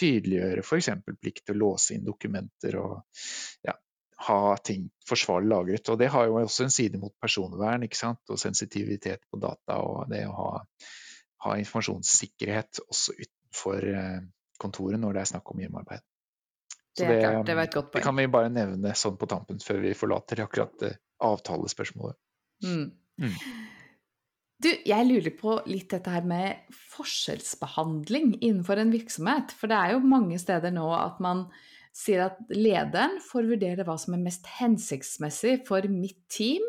tydeliggjøre 0.00 0.64
f.eks. 0.64 0.90
plikt 1.20 1.44
til 1.46 1.58
å 1.58 1.62
låse 1.66 1.96
inn 1.96 2.06
dokumenter 2.06 2.78
og 2.80 2.96
ja, 3.66 3.74
ha 4.28 4.56
ting 4.64 4.88
forsvarlig 5.08 5.50
lagret. 5.52 5.90
Og 5.92 5.98
det 6.00 6.10
har 6.14 6.28
jo 6.28 6.38
også 6.40 6.66
en 6.66 6.74
side 6.74 7.00
mot 7.02 7.14
personvern 7.22 7.86
og 7.86 8.38
sensitivitet 8.40 9.24
på 9.30 9.40
data 9.42 9.80
og 9.84 10.08
det 10.12 10.24
å 10.28 10.34
ha, 10.36 10.52
ha 11.46 11.58
informasjonssikkerhet 11.60 12.82
også 12.88 13.16
utenfor 13.48 13.84
kontoret 14.58 15.00
når 15.00 15.16
det 15.16 15.22
er 15.22 15.32
snakk 15.32 15.52
om 15.52 15.60
hjemmearbeid. 15.62 16.04
Det 16.98 17.06
er 17.06 17.20
klart, 17.22 17.46
det 17.46 17.54
var 17.54 17.68
et 17.68 17.74
godt 17.74 17.92
Det 17.94 18.02
kan 18.02 18.16
vi 18.18 18.26
bare 18.30 18.50
nevne 18.50 18.94
sånn 18.98 19.18
på 19.18 19.28
tampen 19.30 19.60
før 19.62 19.82
vi 19.84 19.94
forlater 19.94 20.42
akkurat 20.42 20.74
det 20.82 20.92
avtalespørsmålet. 21.22 22.18
Mm. 22.66 22.88
Mm. 23.22 23.36
Du, 24.58 24.68
jeg 24.90 25.06
lurer 25.06 25.34
på 25.38 25.54
litt 25.70 25.92
dette 25.92 26.10
her 26.10 26.26
med 26.26 26.74
forskjellsbehandling 26.96 28.40
innenfor 28.40 28.80
en 28.82 28.90
virksomhet. 28.90 29.54
For 29.54 29.70
det 29.70 29.78
er 29.78 29.94
jo 29.94 30.02
mange 30.02 30.38
steder 30.42 30.74
nå 30.74 30.88
at 30.96 31.20
man 31.22 31.46
sier 31.94 32.24
at 32.26 32.40
lederen 32.50 33.18
får 33.22 33.46
vurdere 33.52 33.86
hva 33.86 33.94
som 33.98 34.16
er 34.16 34.24
mest 34.24 34.46
hensiktsmessig 34.58 35.60
for 35.68 35.86
mitt 35.90 36.20
team. 36.34 36.66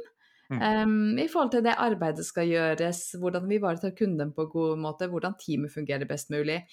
Mm. 0.49 0.61
em, 0.65 1.17
I 1.21 1.27
forhold 1.29 1.51
til 1.53 1.63
det 1.65 1.75
arbeidet 1.77 2.25
skal 2.25 2.49
gjøres, 2.49 3.03
hvordan 3.21 3.45
vi 3.49 3.59
ivaretar 3.59 3.93
kunden 3.97 4.33
på 4.33 4.47
en 4.47 4.53
god 4.53 4.79
måte, 4.81 5.09
hvordan 5.11 5.37
teamet 5.37 5.73
fungerer 5.73 6.09
best 6.09 6.31
mulig. 6.33 6.63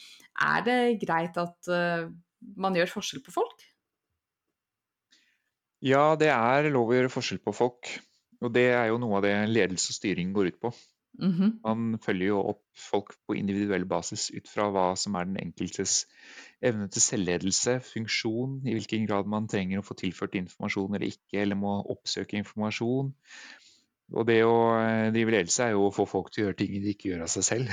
Er 0.41 0.65
det 0.65 1.01
greit 1.03 1.37
at 1.37 1.69
uh, 1.69 2.09
man 2.57 2.77
gjør 2.79 2.95
forskjell 2.97 3.25
på 3.27 3.35
folk? 3.37 3.67
Ja, 5.85 6.17
det 6.17 6.33
er 6.33 6.71
lov 6.73 6.89
å 6.89 6.97
gjøre 6.97 7.13
forskjell 7.13 7.43
på 7.45 7.53
folk. 7.53 7.93
Og 8.45 8.53
det 8.53 8.69
er 8.73 8.89
jo 8.91 9.01
noe 9.01 9.19
av 9.19 9.27
det 9.27 9.35
ledelse 9.49 9.93
og 9.93 9.99
styring 10.01 10.33
går 10.37 10.53
ut 10.53 10.61
på. 10.65 10.73
Mhm. 11.17 11.61
Man 11.65 11.99
følger 12.03 12.29
jo 12.29 12.41
opp 12.53 12.63
folk 12.77 13.15
på 13.27 13.37
individuell 13.39 13.87
basis 13.89 14.29
ut 14.35 14.49
fra 14.49 14.69
hva 14.73 14.91
som 15.01 15.17
er 15.17 15.29
den 15.29 15.39
enkeltes 15.41 16.05
evne 16.65 16.89
til 16.93 17.05
selvledelse, 17.05 17.79
funksjon, 17.85 18.61
i 18.67 18.75
hvilken 18.77 19.07
grad 19.09 19.29
man 19.29 19.49
trenger 19.49 19.81
å 19.81 19.87
få 19.87 19.97
tilført 19.97 20.37
informasjon 20.37 20.97
eller 20.97 21.09
ikke, 21.09 21.41
eller 21.41 21.57
må 21.61 21.79
oppsøke 21.93 22.37
informasjon. 22.41 23.13
Og 24.15 24.27
det 24.29 24.39
å 24.47 24.57
eh, 24.79 25.09
drive 25.15 25.35
ledelse 25.35 25.65
er 25.65 25.75
jo 25.75 25.89
å 25.89 25.95
få 25.95 26.07
folk 26.07 26.31
til 26.31 26.45
å 26.45 26.47
gjøre 26.47 26.59
ting 26.61 26.75
de 26.79 26.93
ikke 26.93 27.11
gjør 27.11 27.25
av 27.27 27.31
seg 27.33 27.47
selv. 27.47 27.73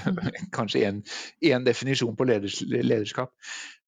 Kanskje 0.56 0.82
én 0.84 1.66
definisjon 1.66 2.16
på 2.18 2.26
leders, 2.28 2.60
lederskap. 2.68 3.32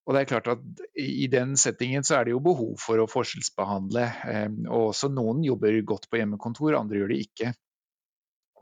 Og 0.02 0.16
det 0.16 0.22
er 0.22 0.30
klart 0.32 0.48
at 0.50 0.62
I 0.98 1.28
den 1.30 1.52
settingen 1.60 2.02
så 2.06 2.16
er 2.16 2.26
det 2.26 2.32
jo 2.32 2.42
behov 2.42 2.74
for 2.82 2.98
å 2.98 3.10
forskjellsbehandle. 3.10 4.06
Eh, 4.32 4.48
og 4.70 4.88
også 4.88 5.12
Noen 5.12 5.44
jobber 5.46 5.76
godt 5.86 6.08
på 6.10 6.22
hjemmekontor, 6.22 6.78
andre 6.80 7.02
gjør 7.02 7.12
det 7.12 7.20
ikke. 7.26 7.52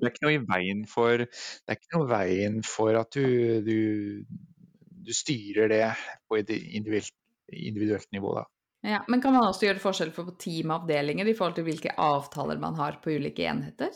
Det 0.00 0.08
er 0.08 0.14
ikke 0.14 0.26
noe 0.26 0.36
i 0.36 0.44
veien 0.48 0.84
for, 0.88 1.22
det 1.22 1.74
er 1.74 1.76
ikke 1.76 1.98
noe 1.98 2.06
i 2.06 2.12
veien 2.14 2.62
for 2.64 2.96
at 2.96 3.12
du, 3.12 3.60
du, 3.64 4.24
du 5.04 5.12
styrer 5.12 5.68
det 5.68 5.82
på 6.24 6.38
et 6.40 6.52
individuelt, 6.56 7.12
individuelt 7.52 8.08
nivå. 8.16 8.32
Da. 8.40 8.46
Ja, 8.86 9.02
men 9.12 9.20
kan 9.20 9.34
man 9.36 9.44
også 9.44 9.66
gjøre 9.66 9.82
forskjell 9.82 10.12
på 10.16 10.24
teamavdelinger 10.40 11.28
i 11.28 11.36
forhold 11.36 11.58
til 11.58 11.66
hvilke 11.68 11.92
avtaler 12.00 12.60
man 12.60 12.78
har 12.80 12.96
på 13.04 13.12
ulike 13.12 13.44
enheter? 13.44 13.92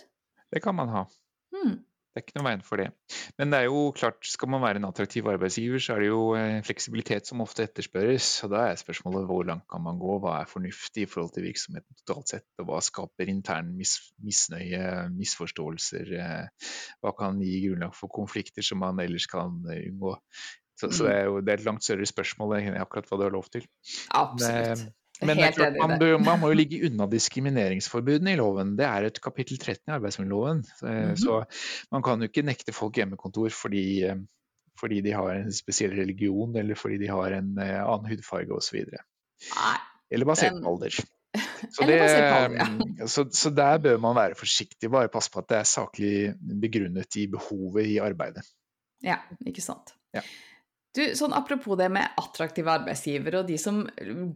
Det 0.53 0.61
kan 0.63 0.77
man 0.77 0.93
ha. 0.93 1.07
Hmm. 1.55 1.79
Det 2.15 2.21
er 2.21 2.27
ikke 2.29 2.37
noe 2.39 2.47
veien 2.47 2.61
for 2.63 2.79
det. 2.79 2.85
Men 3.41 3.51
det 3.51 3.59
er 3.59 3.65
jo 3.67 3.79
klart, 3.97 4.21
skal 4.31 4.51
man 4.55 4.63
være 4.63 4.79
en 4.79 4.87
attraktiv 4.87 5.27
arbeidsgiver, 5.33 5.81
så 5.83 5.97
er 5.97 6.05
det 6.05 6.11
jo 6.13 6.21
eh, 6.39 6.61
fleksibilitet 6.63 7.27
som 7.27 7.43
ofte 7.43 7.65
etterspørres. 7.67 8.29
Og 8.47 8.53
da 8.53 8.61
er 8.69 8.79
spørsmålet 8.79 9.27
hvor 9.27 9.43
langt 9.49 9.67
kan 9.73 9.83
man 9.83 9.99
gå, 9.99 10.21
hva 10.23 10.37
er 10.39 10.53
fornuftig 10.53 11.09
i 11.09 11.11
forhold 11.11 11.33
til 11.35 11.49
virksomheten 11.49 11.99
totalt 12.05 12.31
sett, 12.31 12.47
og 12.63 12.69
hva 12.69 12.79
skaper 12.87 13.33
intern 13.33 13.73
mis 13.75 13.97
misnøye, 14.23 14.85
misforståelser, 15.17 16.15
eh, 16.21 16.71
hva 17.03 17.15
kan 17.19 17.43
gi 17.43 17.57
grunnlag 17.65 17.99
for 17.99 18.15
konflikter 18.15 18.63
som 18.63 18.85
man 18.85 19.03
ellers 19.03 19.27
kan 19.35 19.59
unngå. 19.75 20.15
Så, 20.75 20.91
så 20.91 21.07
det 21.07 21.15
er 21.15 21.25
jo 21.31 21.41
det 21.41 21.53
er 21.53 21.61
et 21.63 21.67
langt 21.69 21.85
større 21.87 22.07
spørsmål 22.09 22.57
enn 22.59 22.77
akkurat 22.83 23.07
hva 23.11 23.19
du 23.21 23.25
har 23.29 23.35
lov 23.35 23.47
til. 23.55 23.67
Absolutt. 24.11 24.85
Men, 25.21 25.29
men 25.31 25.39
det 25.39 25.45
er 25.47 25.53
klart, 25.55 25.77
man, 25.79 25.93
bør, 26.01 26.17
man 26.19 26.41
må 26.43 26.49
jo 26.51 26.57
ligge 26.59 26.81
unna 26.89 27.07
diskrimineringsforbudene 27.13 28.33
i 28.35 28.39
loven. 28.41 28.73
Det 28.77 28.85
er 28.89 29.07
et 29.07 29.21
kapittel 29.23 29.61
13 29.63 29.87
i 29.87 29.95
arbeidsmiljøloven. 29.95 30.65
Så, 30.67 30.87
Mhm. 30.91 31.17
så 31.23 31.37
man 31.95 32.03
kan 32.03 32.21
jo 32.21 32.27
ikke 32.29 32.43
nekte 32.43 32.75
folk 32.75 32.99
hjemmekontor 32.99 33.55
fordi, 33.55 33.85
eh, 34.09 34.17
fordi 34.81 35.01
de 35.07 35.13
har 35.15 35.31
en 35.37 35.53
spesiell 35.55 35.95
religion 35.95 36.57
eller 36.59 36.75
fordi 36.75 36.99
de 37.05 37.07
har 37.15 37.37
en 37.39 37.53
eh, 37.63 37.79
annen 37.85 38.11
hudfarge 38.11 38.51
osv. 38.59 38.83
Eller 40.11 40.27
basert 40.27 40.59
på 40.59 40.73
alder. 40.75 40.99
Så, 41.75 41.83
det, 41.87 41.97
alder, 41.99 43.07
så, 43.11 43.25
så 43.35 43.51
der 43.51 43.79
bør 43.83 43.97
man 43.99 44.15
være 44.15 44.37
forsiktig. 44.39 44.91
Bare 44.91 45.09
passe 45.11 45.31
på 45.35 45.41
at 45.43 45.49
det 45.51 45.57
er 45.59 45.67
saklig 45.67 46.35
begrunnet 46.63 47.17
i 47.19 47.25
behovet 47.27 47.89
i 47.91 47.97
arbeidet. 47.99 48.45
Ja, 49.03 49.17
ikke 49.47 49.63
sant. 49.65 49.91
Ja. 50.15 50.23
Du, 50.95 51.01
sånn 51.19 51.33
Apropos 51.35 51.75
det 51.81 51.89
med 51.91 52.07
attraktive 52.21 52.71
arbeidsgivere 52.71 53.41
og 53.41 53.49
de 53.49 53.57
som 53.59 53.81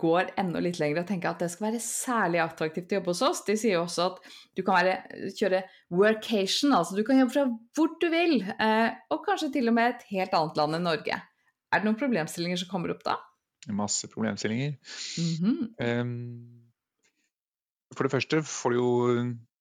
går 0.00 0.32
enda 0.42 0.58
litt 0.64 0.80
lenger 0.82 1.04
og 1.04 1.06
tenker 1.06 1.30
at 1.30 1.38
det 1.44 1.50
skal 1.52 1.68
være 1.68 1.80
særlig 1.84 2.40
attraktivt 2.42 2.90
å 2.90 2.98
jobbe 2.98 3.12
hos 3.14 3.22
oss, 3.22 3.44
de 3.46 3.54
sier 3.56 3.76
jo 3.76 3.84
også 3.84 4.08
at 4.08 4.18
du 4.58 4.64
kan 4.66 4.74
være, 4.80 4.96
kjøre 5.38 5.60
workation, 5.94 6.74
altså 6.74 6.96
du 6.98 7.04
kan 7.06 7.20
jobbe 7.20 7.36
fra 7.36 7.44
hvor 7.78 7.94
du 8.02 8.08
vil, 8.10 8.40
eh, 8.58 8.90
og 9.14 9.22
kanskje 9.28 9.52
til 9.54 9.70
og 9.70 9.76
med 9.78 9.94
et 9.94 10.02
helt 10.10 10.34
annet 10.34 10.58
land 10.58 10.74
enn 10.80 10.86
Norge. 10.90 11.20
Er 11.70 11.78
det 11.78 11.86
noen 11.86 12.00
problemstillinger 12.00 12.58
som 12.64 12.72
kommer 12.72 12.90
opp 12.96 13.04
da? 13.06 13.14
Masse 13.68 14.08
problemstillinger. 14.10 14.74
Mhm. 15.20 15.74
Ehm, 15.78 16.64
For 17.94 18.04
det 18.04 18.12
første 18.12 18.42
får 18.44 18.70
du 18.74 18.76
jo 18.78 18.90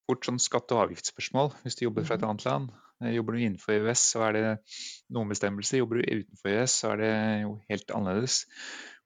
fort 0.08 0.26
sånn 0.28 0.40
skatte- 0.42 0.76
og 0.76 0.88
avgiftsspørsmål 0.88 1.54
hvis 1.64 1.78
du 1.80 1.86
jobber 1.86 2.04
fra 2.06 2.16
et 2.16 2.22
Mhm. 2.22 2.30
annet 2.30 2.46
land. 2.46 2.72
Eh, 3.04 3.14
Jobber 3.18 3.38
du 3.38 3.44
innenfor 3.44 3.78
EØS, 3.78 4.04
så 4.14 4.26
er 4.28 4.38
det 4.38 4.44
noen 5.14 5.32
bestemmelser. 5.32 5.82
Jobber 5.82 6.02
du 6.02 6.22
utenfor 6.24 6.54
EØS, 6.54 6.78
så 6.82 6.94
er 6.94 7.04
det 7.04 7.14
jo 7.46 7.56
helt 7.72 7.98
annerledes. 7.98 8.44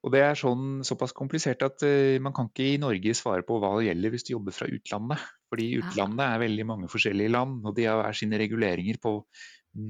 Og 0.01 0.13
det 0.15 0.23
er 0.25 0.39
sånn, 0.39 0.81
såpass 0.87 1.13
komplisert 1.13 1.61
at 1.61 1.83
uh, 1.85 2.17
man 2.25 2.33
kan 2.33 2.47
ikke 2.49 2.71
i 2.71 2.79
Norge 2.81 3.13
svare 3.13 3.45
på 3.45 3.59
hva 3.61 3.75
det 3.77 3.91
gjelder 3.91 4.13
hvis 4.15 4.25
du 4.25 4.31
jobber 4.33 4.55
fra 4.55 4.65
utlandet. 4.65 5.27
Fordi 5.51 5.67
utlandet 5.77 6.23
er 6.25 6.41
veldig 6.41 6.65
mange 6.71 6.89
forskjellige 6.89 7.33
land, 7.35 7.59
og 7.67 7.75
de 7.77 7.85
har 7.85 7.99
hver 7.99 8.17
sine 8.17 8.39
reguleringer 8.41 8.97
på 9.03 9.19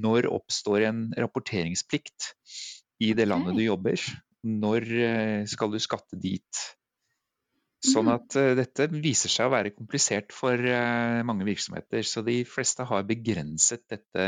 når 0.02 0.28
oppstår 0.30 0.84
en 0.90 1.00
rapporteringsplikt 1.16 2.28
i 3.02 3.14
det 3.18 3.26
landet 3.30 3.56
du 3.56 3.64
jobber. 3.64 4.04
Når 4.42 4.86
eh, 5.06 5.40
skal 5.50 5.72
du 5.72 5.80
skatte 5.82 6.18
dit? 6.20 6.60
Sånn 7.82 8.06
Mhm. 8.06 8.14
at 8.14 8.36
eh, 8.38 8.54
dette 8.54 8.86
viser 8.94 9.32
seg 9.32 9.48
å 9.48 9.54
være 9.56 9.72
komplisert 9.74 10.30
for 10.32 10.54
eh, 10.54 11.22
mange 11.26 11.46
virksomheter. 11.48 12.04
Så 12.06 12.22
de 12.22 12.44
fleste 12.46 12.86
har 12.86 13.02
begrenset 13.08 13.82
dette 13.90 14.26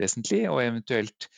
vesentlig, 0.00 0.46
og 0.48 0.62
eventuelt 0.64 1.28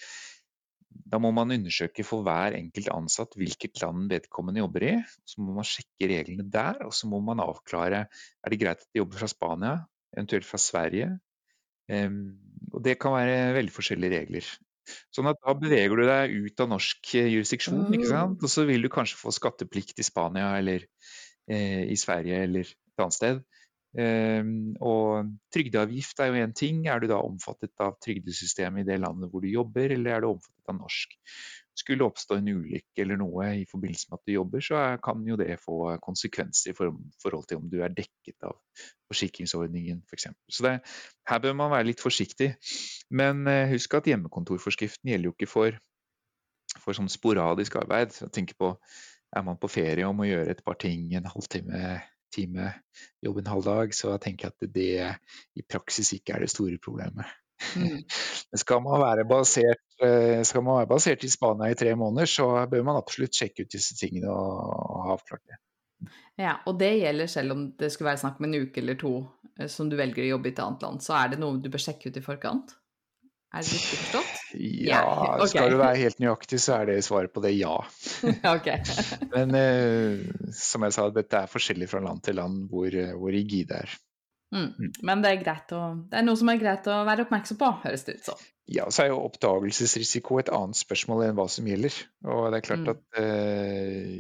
da 1.08 1.18
må 1.22 1.30
man 1.32 1.50
undersøke 1.54 2.04
for 2.04 2.22
hver 2.26 2.54
enkelt 2.58 2.90
ansatt 2.92 3.34
hvilket 3.38 3.80
land 3.82 4.10
vedkommende 4.12 4.60
jobber 4.62 4.84
i. 4.84 4.94
Så 5.26 5.42
må 5.42 5.54
man 5.56 5.66
sjekke 5.66 6.08
reglene 6.10 6.46
der, 6.52 6.82
og 6.86 6.92
så 6.96 7.08
må 7.10 7.20
man 7.24 7.40
avklare 7.44 8.04
er 8.08 8.52
det 8.52 8.60
greit 8.60 8.82
at 8.82 8.88
de 8.92 9.00
jobber 9.00 9.20
fra 9.22 9.30
Spania, 9.32 9.74
eventuelt 10.16 10.46
fra 10.48 10.60
Sverige. 10.60 11.18
Um, 11.88 12.36
og 12.74 12.82
det 12.84 12.98
kan 13.00 13.14
være 13.16 13.54
veldig 13.56 13.72
forskjellige 13.72 14.18
regler. 14.20 14.48
Sånn 15.14 15.28
at 15.30 15.38
da 15.44 15.54
beveger 15.58 15.96
du 16.00 16.04
deg 16.08 16.34
ut 16.48 16.62
av 16.64 16.70
norsk 16.74 17.14
eh, 17.18 17.30
jurisdiksjon, 17.34 17.86
ikke 17.96 18.08
Oh. 18.08 18.14
sant? 18.14 18.42
og 18.42 18.52
så 18.52 18.64
vil 18.68 18.84
du 18.84 18.90
kanskje 18.92 19.20
få 19.20 19.32
skatteplikt 19.34 19.98
i 20.00 20.06
Spania 20.06 20.50
eller 20.58 20.84
eh, 21.50 21.84
i 21.88 21.96
Sverige 21.98 22.42
eller 22.48 22.68
et 22.68 23.02
annet 23.04 23.16
sted. 23.16 23.42
Em, 23.98 24.50
og 24.84 25.30
trygdeavgift 25.54 26.20
er 26.20 26.28
jo 26.30 26.42
én 26.44 26.52
ting. 26.54 26.82
Er 26.92 27.00
du 27.00 27.08
da 27.10 27.18
omfattet 27.24 27.72
av 27.80 27.96
trygdesystemet 28.04 28.84
i 28.84 28.88
det 28.90 28.98
landet 29.00 29.32
hvor 29.32 29.42
du 29.42 29.48
jobber, 29.48 29.94
eller 29.96 30.18
er 30.18 30.24
du 30.24 30.28
omfattet 30.34 30.68
av 30.74 30.76
norsk? 30.82 31.16
Skulle 31.78 32.06
oppstå 32.08 32.38
en 32.40 32.48
ulykke 32.50 33.04
eller 33.04 33.20
noe 33.20 33.48
i 33.60 33.66
forbindelse 33.70 34.08
med 34.10 34.18
at 34.18 34.26
du 34.26 34.32
jobber, 34.34 34.62
så 34.64 34.80
kan 35.04 35.20
jo 35.28 35.36
det 35.38 35.60
få 35.62 35.76
konsekvenser 36.02 36.72
i 36.72 36.76
for- 36.76 36.96
forhold 37.22 37.46
til 37.46 37.60
om 37.60 37.68
du 37.70 37.78
er 37.84 37.94
dekket 37.94 38.48
av 38.48 38.56
forsikringsordningen 39.12 40.02
f.eks. 40.08 40.26
Så 40.50 40.66
det, 40.66 40.74
her 41.30 41.44
bør 41.44 41.54
man 41.60 41.70
være 41.74 41.90
litt 41.92 42.02
forsiktig. 42.02 42.50
Men 43.14 43.46
eh, 43.46 43.68
husk 43.70 43.94
at 43.94 44.10
hjemmekontorforskriften 44.10 45.12
gjelder 45.12 45.30
jo 45.30 45.36
ikke 45.36 45.50
for, 45.50 45.78
for 46.82 46.98
sånn 46.98 47.12
sporadisk 47.12 47.78
arbeid. 47.80 48.16
Jeg 48.24 48.34
tenker 48.34 48.58
på 48.58 48.74
er 49.36 49.44
man 49.44 49.58
på 49.60 49.68
ferie 49.70 50.06
og 50.08 50.16
må 50.16 50.28
gjøre 50.28 50.54
et 50.54 50.64
par 50.64 50.78
ting 50.80 51.10
en 51.16 51.28
halvtime, 51.28 51.98
time, 52.34 52.70
jobbe 53.24 53.42
en 53.44 53.50
halv 53.52 53.66
dag, 53.66 53.92
så 53.96 54.14
tenker 54.22 54.48
jeg 54.48 54.56
at 54.56 54.72
det 54.74 54.92
i 55.58 55.64
praksis 55.68 56.14
ikke 56.16 56.36
er 56.36 56.44
det 56.44 56.52
store 56.52 56.80
problemet. 56.80 57.28
Mm. 57.76 58.02
Skal 58.62 58.82
man 58.84 59.00
være 59.02 59.24
basert, 59.28 59.84
eh, 60.04 60.42
skal 60.46 60.64
man 60.64 60.80
være 60.80 60.90
basert 60.94 61.24
i 61.26 61.30
Spania 61.32 61.72
i 61.72 61.78
tre 61.78 61.94
måneder, 61.98 62.30
så 62.30 62.48
bør 62.70 62.84
man 62.86 63.00
absolutt 63.00 63.36
sjekke 63.36 63.66
ut 63.66 63.72
disse 63.74 63.96
tingene 63.98 64.32
og, 64.32 65.02
ha 65.04 65.16
avklart 65.16 65.44
det. 65.44 65.58
Ja, 66.38 66.60
og 66.70 66.78
det 66.78 66.92
gjelder 67.00 67.30
selv 67.30 67.56
om 67.56 67.64
det 67.78 67.90
skulle 67.90 68.12
være 68.12 68.22
snakk 68.22 68.38
om 68.38 68.46
en 68.46 68.60
uke 68.62 68.80
eller 68.82 68.98
to 68.98 69.14
eh, 69.58 69.66
som 69.70 69.90
du 69.90 69.98
velger 69.98 70.24
å 70.24 70.34
jobbe 70.36 70.50
i 70.50 70.54
et 70.54 70.62
annet 70.64 70.84
land. 70.86 71.04
Så 71.04 71.16
er 71.18 71.32
det 71.32 71.40
noe 71.42 71.58
du 71.60 71.70
bør 71.72 71.82
sjekke 71.82 72.12
ut 72.12 72.20
i 72.20 72.24
forkant? 72.24 72.76
Er 73.48 73.64
det 73.64 73.74
riktig 73.74 74.02
forstått? 74.04 74.34
Ja, 74.58 75.02
yeah. 75.02 75.34
okay. 75.42 75.48
skal 75.52 75.72
du 75.74 75.76
være 75.76 76.00
helt 76.00 76.20
nøyaktig, 76.22 76.60
så 76.64 76.78
er 76.78 76.88
det 76.88 77.02
svaret 77.04 77.34
på 77.34 77.42
det 77.44 77.50
ja. 77.58 77.74
Men 79.34 79.52
uh, 79.52 80.52
som 80.56 80.86
jeg 80.86 80.94
sa, 80.96 81.08
dette 81.12 81.42
er 81.42 81.50
forskjellig 81.52 81.88
fra 81.90 82.00
land 82.04 82.22
til 82.24 82.38
land 82.40 82.68
hvor, 82.72 82.96
hvor 83.20 83.34
rigid 83.34 83.68
det 83.72 83.82
er. 83.82 83.96
Mm. 84.54 84.92
Men 85.04 85.24
det 85.24 85.32
er, 85.34 85.64
å, 85.76 85.82
det 86.08 86.20
er 86.20 86.24
noe 86.24 86.38
som 86.40 86.48
er 86.48 86.60
greit 86.60 86.86
å 86.88 87.02
være 87.08 87.26
oppmerksom 87.26 87.58
på, 87.60 87.68
høres 87.82 88.06
det 88.06 88.18
ut 88.18 88.30
som. 88.30 88.46
Ja, 88.68 88.84
så 88.92 89.02
er 89.02 89.10
jo 89.10 89.22
oppdagelsesrisiko 89.24 90.36
et 90.42 90.50
annet 90.52 90.76
spørsmål 90.76 91.22
enn 91.24 91.36
hva 91.38 91.46
som 91.48 91.68
gjelder. 91.68 91.94
Og 92.28 92.50
det 92.52 92.58
er 92.58 92.66
klart 92.66 92.84
Mm. 92.84 92.90
at 92.92 93.20
eh, 93.20 94.10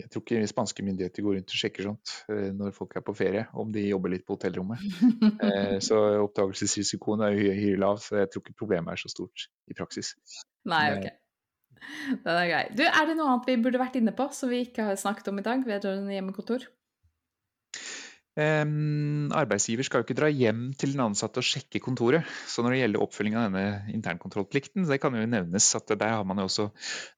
jeg 0.00 0.08
tror 0.08 0.24
ikke 0.24 0.48
spanske 0.48 0.84
myndigheter 0.86 1.24
går 1.24 1.36
rundt 1.36 1.52
og 1.52 1.60
sjekker 1.60 1.84
sånt 1.84 2.14
eh, 2.32 2.48
når 2.56 2.72
folk 2.76 2.96
er 2.96 3.04
på 3.04 3.16
ferie, 3.16 3.44
om 3.52 3.72
de 3.72 3.84
jobber 3.90 4.14
litt 4.14 4.24
på 4.26 4.38
hotellrommet. 4.38 4.80
Eh, 5.50 5.78
så 5.84 5.96
oppdagelsesrisikoen 6.24 7.22
er 7.24 7.36
jo 7.36 7.52
hyre 7.56 7.80
lav, 7.80 8.00
så 8.04 8.20
jeg 8.20 8.30
tror 8.32 8.44
ikke 8.44 8.58
problemet 8.60 8.92
er 8.92 9.00
så 9.00 9.08
stort 9.12 9.48
i 9.70 9.76
praksis. 9.76 10.14
Nei, 10.68 10.82
Nei. 10.90 10.98
ok. 10.98 11.20
Den 12.24 12.34
er 12.36 12.48
grei. 12.50 12.64
Du, 12.76 12.82
er 12.84 13.08
det 13.08 13.16
noe 13.16 13.30
annet 13.32 13.48
vi 13.48 13.56
burde 13.64 13.80
vært 13.80 13.96
inne 14.00 14.12
på 14.16 14.26
som 14.36 14.52
vi 14.52 14.60
ikke 14.66 14.84
har 14.90 15.00
snakket 15.00 15.30
om 15.32 15.40
i 15.40 15.44
dag 15.46 15.64
vedrørende 15.66 16.12
hjemmekontor? 16.12 16.66
Arbeidsgiver 18.38 19.82
skal 19.84 20.00
jo 20.00 20.06
ikke 20.06 20.16
dra 20.18 20.28
hjem 20.30 20.70
til 20.78 20.92
den 20.94 21.02
ansatte 21.02 21.42
og 21.42 21.46
sjekke 21.46 21.80
kontoret. 21.82 22.26
Så 22.48 22.62
når 22.62 22.74
det 22.74 22.80
gjelder 22.80 23.02
oppfølging 23.04 23.36
av 23.36 23.48
denne 23.48 23.64
internkontrollplikten, 23.94 24.84
så 24.86 24.94
det 24.94 25.00
kan 25.02 25.16
jo 25.18 25.24
nevnes 25.26 25.66
at 25.76 25.90
der 25.98 26.14
har 26.14 26.24
man 26.28 26.38
jo 26.38 26.46
også 26.48 26.68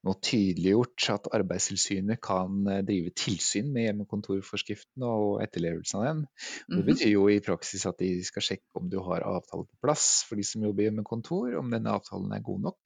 nå 0.09 0.15
tydeliggjort 0.25 1.09
at 1.15 1.29
Arbeidstilsynet 1.37 2.21
kan 2.25 2.63
eh, 2.73 2.81
drive 2.89 3.13
tilsyn 3.19 3.71
med 3.75 3.87
hjemmekontorforskriften 3.91 5.05
og 5.07 5.43
etterlevelsen 5.45 6.01
av 6.01 6.07
den. 6.09 6.25
Det 6.69 6.81
Mhm. 6.81 6.87
betyr 6.89 7.13
jo 7.13 7.29
i 7.29 7.41
praksis 7.45 7.85
at 7.87 7.99
de 8.01 8.11
skal 8.25 8.43
sjekke 8.43 8.81
om 8.81 8.89
du 8.89 8.99
har 9.05 9.21
avtale 9.29 9.67
på 9.69 9.83
plass 9.85 10.25
for 10.29 10.37
de 10.37 10.43
som 10.49 10.63
jobber 10.65 10.89
hjemmekontor, 10.89 11.59
om 11.59 11.71
denne 11.71 11.93
avtalen 11.93 12.33
er 12.33 12.41
god 12.41 12.61
nok, 12.71 12.81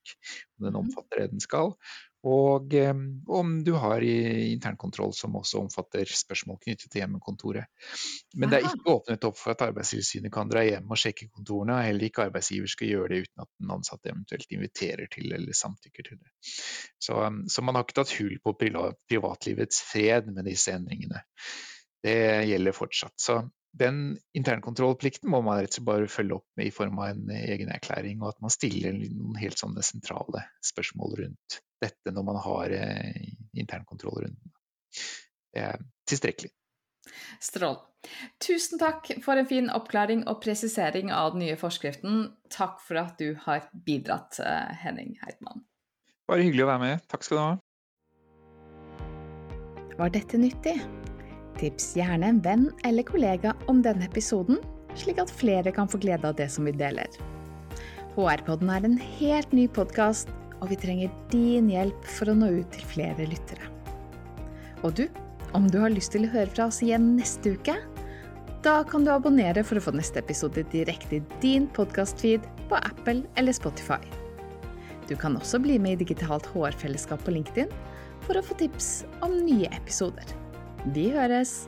om 0.59 0.67
den 0.67 0.75
Mhm. 0.75 0.83
omfatter 0.83 1.19
det 1.23 1.31
den 1.31 1.41
skal. 1.41 1.77
Og 2.27 2.75
om 3.31 3.51
du 3.65 3.73
har 3.79 4.03
internkontroll 4.03 5.13
som 5.15 5.37
også 5.39 5.61
omfatter 5.63 6.09
spørsmål 6.11 6.59
knyttet 6.65 6.91
til 6.91 7.03
hjemmekontoret. 7.03 7.69
Men 8.35 8.51
det 8.51 8.59
er 8.59 8.67
ikke 8.67 8.97
åpnet 8.97 9.27
opp 9.29 9.39
for 9.39 9.55
at 9.55 9.63
Arbeidstilsynet 9.69 10.33
kan 10.35 10.51
dra 10.51 10.65
hjem 10.67 10.91
og 10.91 10.99
sjekke 10.99 11.29
kontorene, 11.31 11.77
og 11.77 11.87
heller 11.87 12.09
ikke 12.09 12.27
arbeidsgiver 12.27 12.73
skal 12.73 12.91
gjøre 12.91 13.13
det 13.13 13.21
uten 13.27 13.45
at 13.45 13.51
den 13.53 13.75
ansatte 13.77 14.11
eventuelt 14.11 14.57
inviterer 14.59 15.13
til 15.13 15.37
eller 15.37 15.61
samtykker 15.61 16.09
til 16.09 16.19
det. 16.19 16.33
Så, 16.99 17.21
så 17.53 17.67
man 17.67 17.79
har 17.79 17.87
ikke 17.87 18.01
tatt 18.01 18.17
hull 18.19 18.41
på 18.43 18.57
privatlivets 18.59 19.85
fred 19.87 20.33
med 20.33 20.51
disse 20.51 20.75
endringene. 20.75 21.23
Det 22.03 22.19
gjelder 22.51 22.75
fortsatt. 22.75 23.15
Så 23.23 23.39
den 23.77 24.17
internkontrollplikten 24.37 25.31
må 25.31 25.43
man 25.45 25.61
rett 25.61 25.75
og 25.75 25.79
slett 25.79 25.89
bare 25.89 26.11
følge 26.11 26.41
opp 26.41 26.47
med 26.59 26.71
i 26.71 26.75
form 26.75 26.99
av 27.03 27.13
en 27.13 27.31
egen 27.37 27.71
erklæring, 27.71 28.23
og 28.23 28.33
at 28.33 28.43
man 28.43 28.55
stiller 28.55 28.97
noen 28.97 29.39
helt 29.39 29.61
sånne 29.61 29.85
sentrale 29.85 30.47
spørsmål 30.65 31.17
rundt 31.23 31.61
dette 31.83 32.13
når 32.15 32.27
man 32.27 32.39
har 32.45 32.73
eh, 32.77 33.27
internkontroll 33.57 34.25
rundt. 34.25 34.55
Det 35.53 35.65
er 35.65 35.83
tilstrekkelig. 36.09 36.53
Strål. 37.41 37.79
Tusen 38.43 38.79
takk 38.79 39.09
for 39.25 39.39
en 39.39 39.49
fin 39.49 39.71
oppklaring 39.73 40.25
og 40.31 40.41
presisering 40.45 41.11
av 41.15 41.35
den 41.35 41.45
nye 41.47 41.57
forskriften. 41.59 42.29
Takk 42.53 42.79
for 42.85 43.01
at 43.01 43.19
du 43.21 43.35
har 43.47 43.67
bidratt, 43.87 44.39
eh, 44.41 44.75
Henning 44.83 45.17
Heitmann. 45.25 45.65
Bare 46.27 46.43
hyggelig 46.47 46.67
å 46.67 46.71
være 46.73 46.83
med. 46.83 47.09
Takk 47.11 47.27
skal 47.27 47.37
du 47.37 47.43
ha. 47.43 47.55
Var 49.97 50.13
dette 50.13 50.39
nyttig? 50.39 50.77
Tips 51.57 51.95
gjerne 51.97 52.29
en 52.29 52.41
venn 52.45 52.67
eller 52.85 53.07
kollega 53.09 53.55
om 53.71 53.81
denne 53.85 54.05
episoden, 54.05 54.59
slik 54.99 55.23
at 55.23 55.33
flere 55.33 55.73
kan 55.73 55.89
få 55.89 56.01
glede 56.03 56.29
av 56.29 56.37
det 56.37 56.51
som 56.53 56.69
vi 56.69 56.75
deler. 56.77 57.09
HR-podden 58.17 58.73
er 58.73 58.85
en 58.85 58.99
helt 58.99 59.55
ny 59.57 59.65
podkast, 59.69 60.29
og 60.61 60.71
vi 60.73 60.79
trenger 60.81 61.13
din 61.33 61.69
hjelp 61.73 62.09
for 62.17 62.33
å 62.33 62.37
nå 62.37 62.51
ut 62.61 62.71
til 62.75 62.89
flere 62.89 63.29
lyttere. 63.29 63.69
Og 64.85 64.95
du, 64.99 65.07
om 65.57 65.69
du 65.71 65.79
har 65.83 65.93
lyst 65.93 66.15
til 66.15 66.27
å 66.27 66.33
høre 66.33 66.53
fra 66.53 66.69
oss 66.71 66.83
igjen 66.85 67.15
neste 67.19 67.55
uke, 67.57 67.77
da 68.67 68.81
kan 68.89 69.05
du 69.07 69.13
abonnere 69.13 69.63
for 69.67 69.79
å 69.79 69.85
få 69.85 69.95
neste 69.95 70.19
episode 70.23 70.65
direkte 70.73 71.21
i 71.21 71.25
din 71.43 71.69
podkastfeed 71.77 72.47
på 72.71 72.81
Apple 72.81 73.23
eller 73.39 73.55
Spotify. 73.55 74.01
Du 75.07 75.15
kan 75.15 75.39
også 75.39 75.61
bli 75.63 75.79
med 75.79 76.01
i 76.01 76.03
Digitalt 76.03 76.49
HR-fellesskap 76.51 77.23
på 77.23 77.37
LinkedIn 77.37 77.71
for 78.27 78.39
å 78.39 78.43
få 78.43 78.59
tips 78.59 79.05
om 79.23 79.39
nye 79.47 79.71
episoder. 79.77 80.35
Vi 80.97 81.13
høres! 81.15 81.67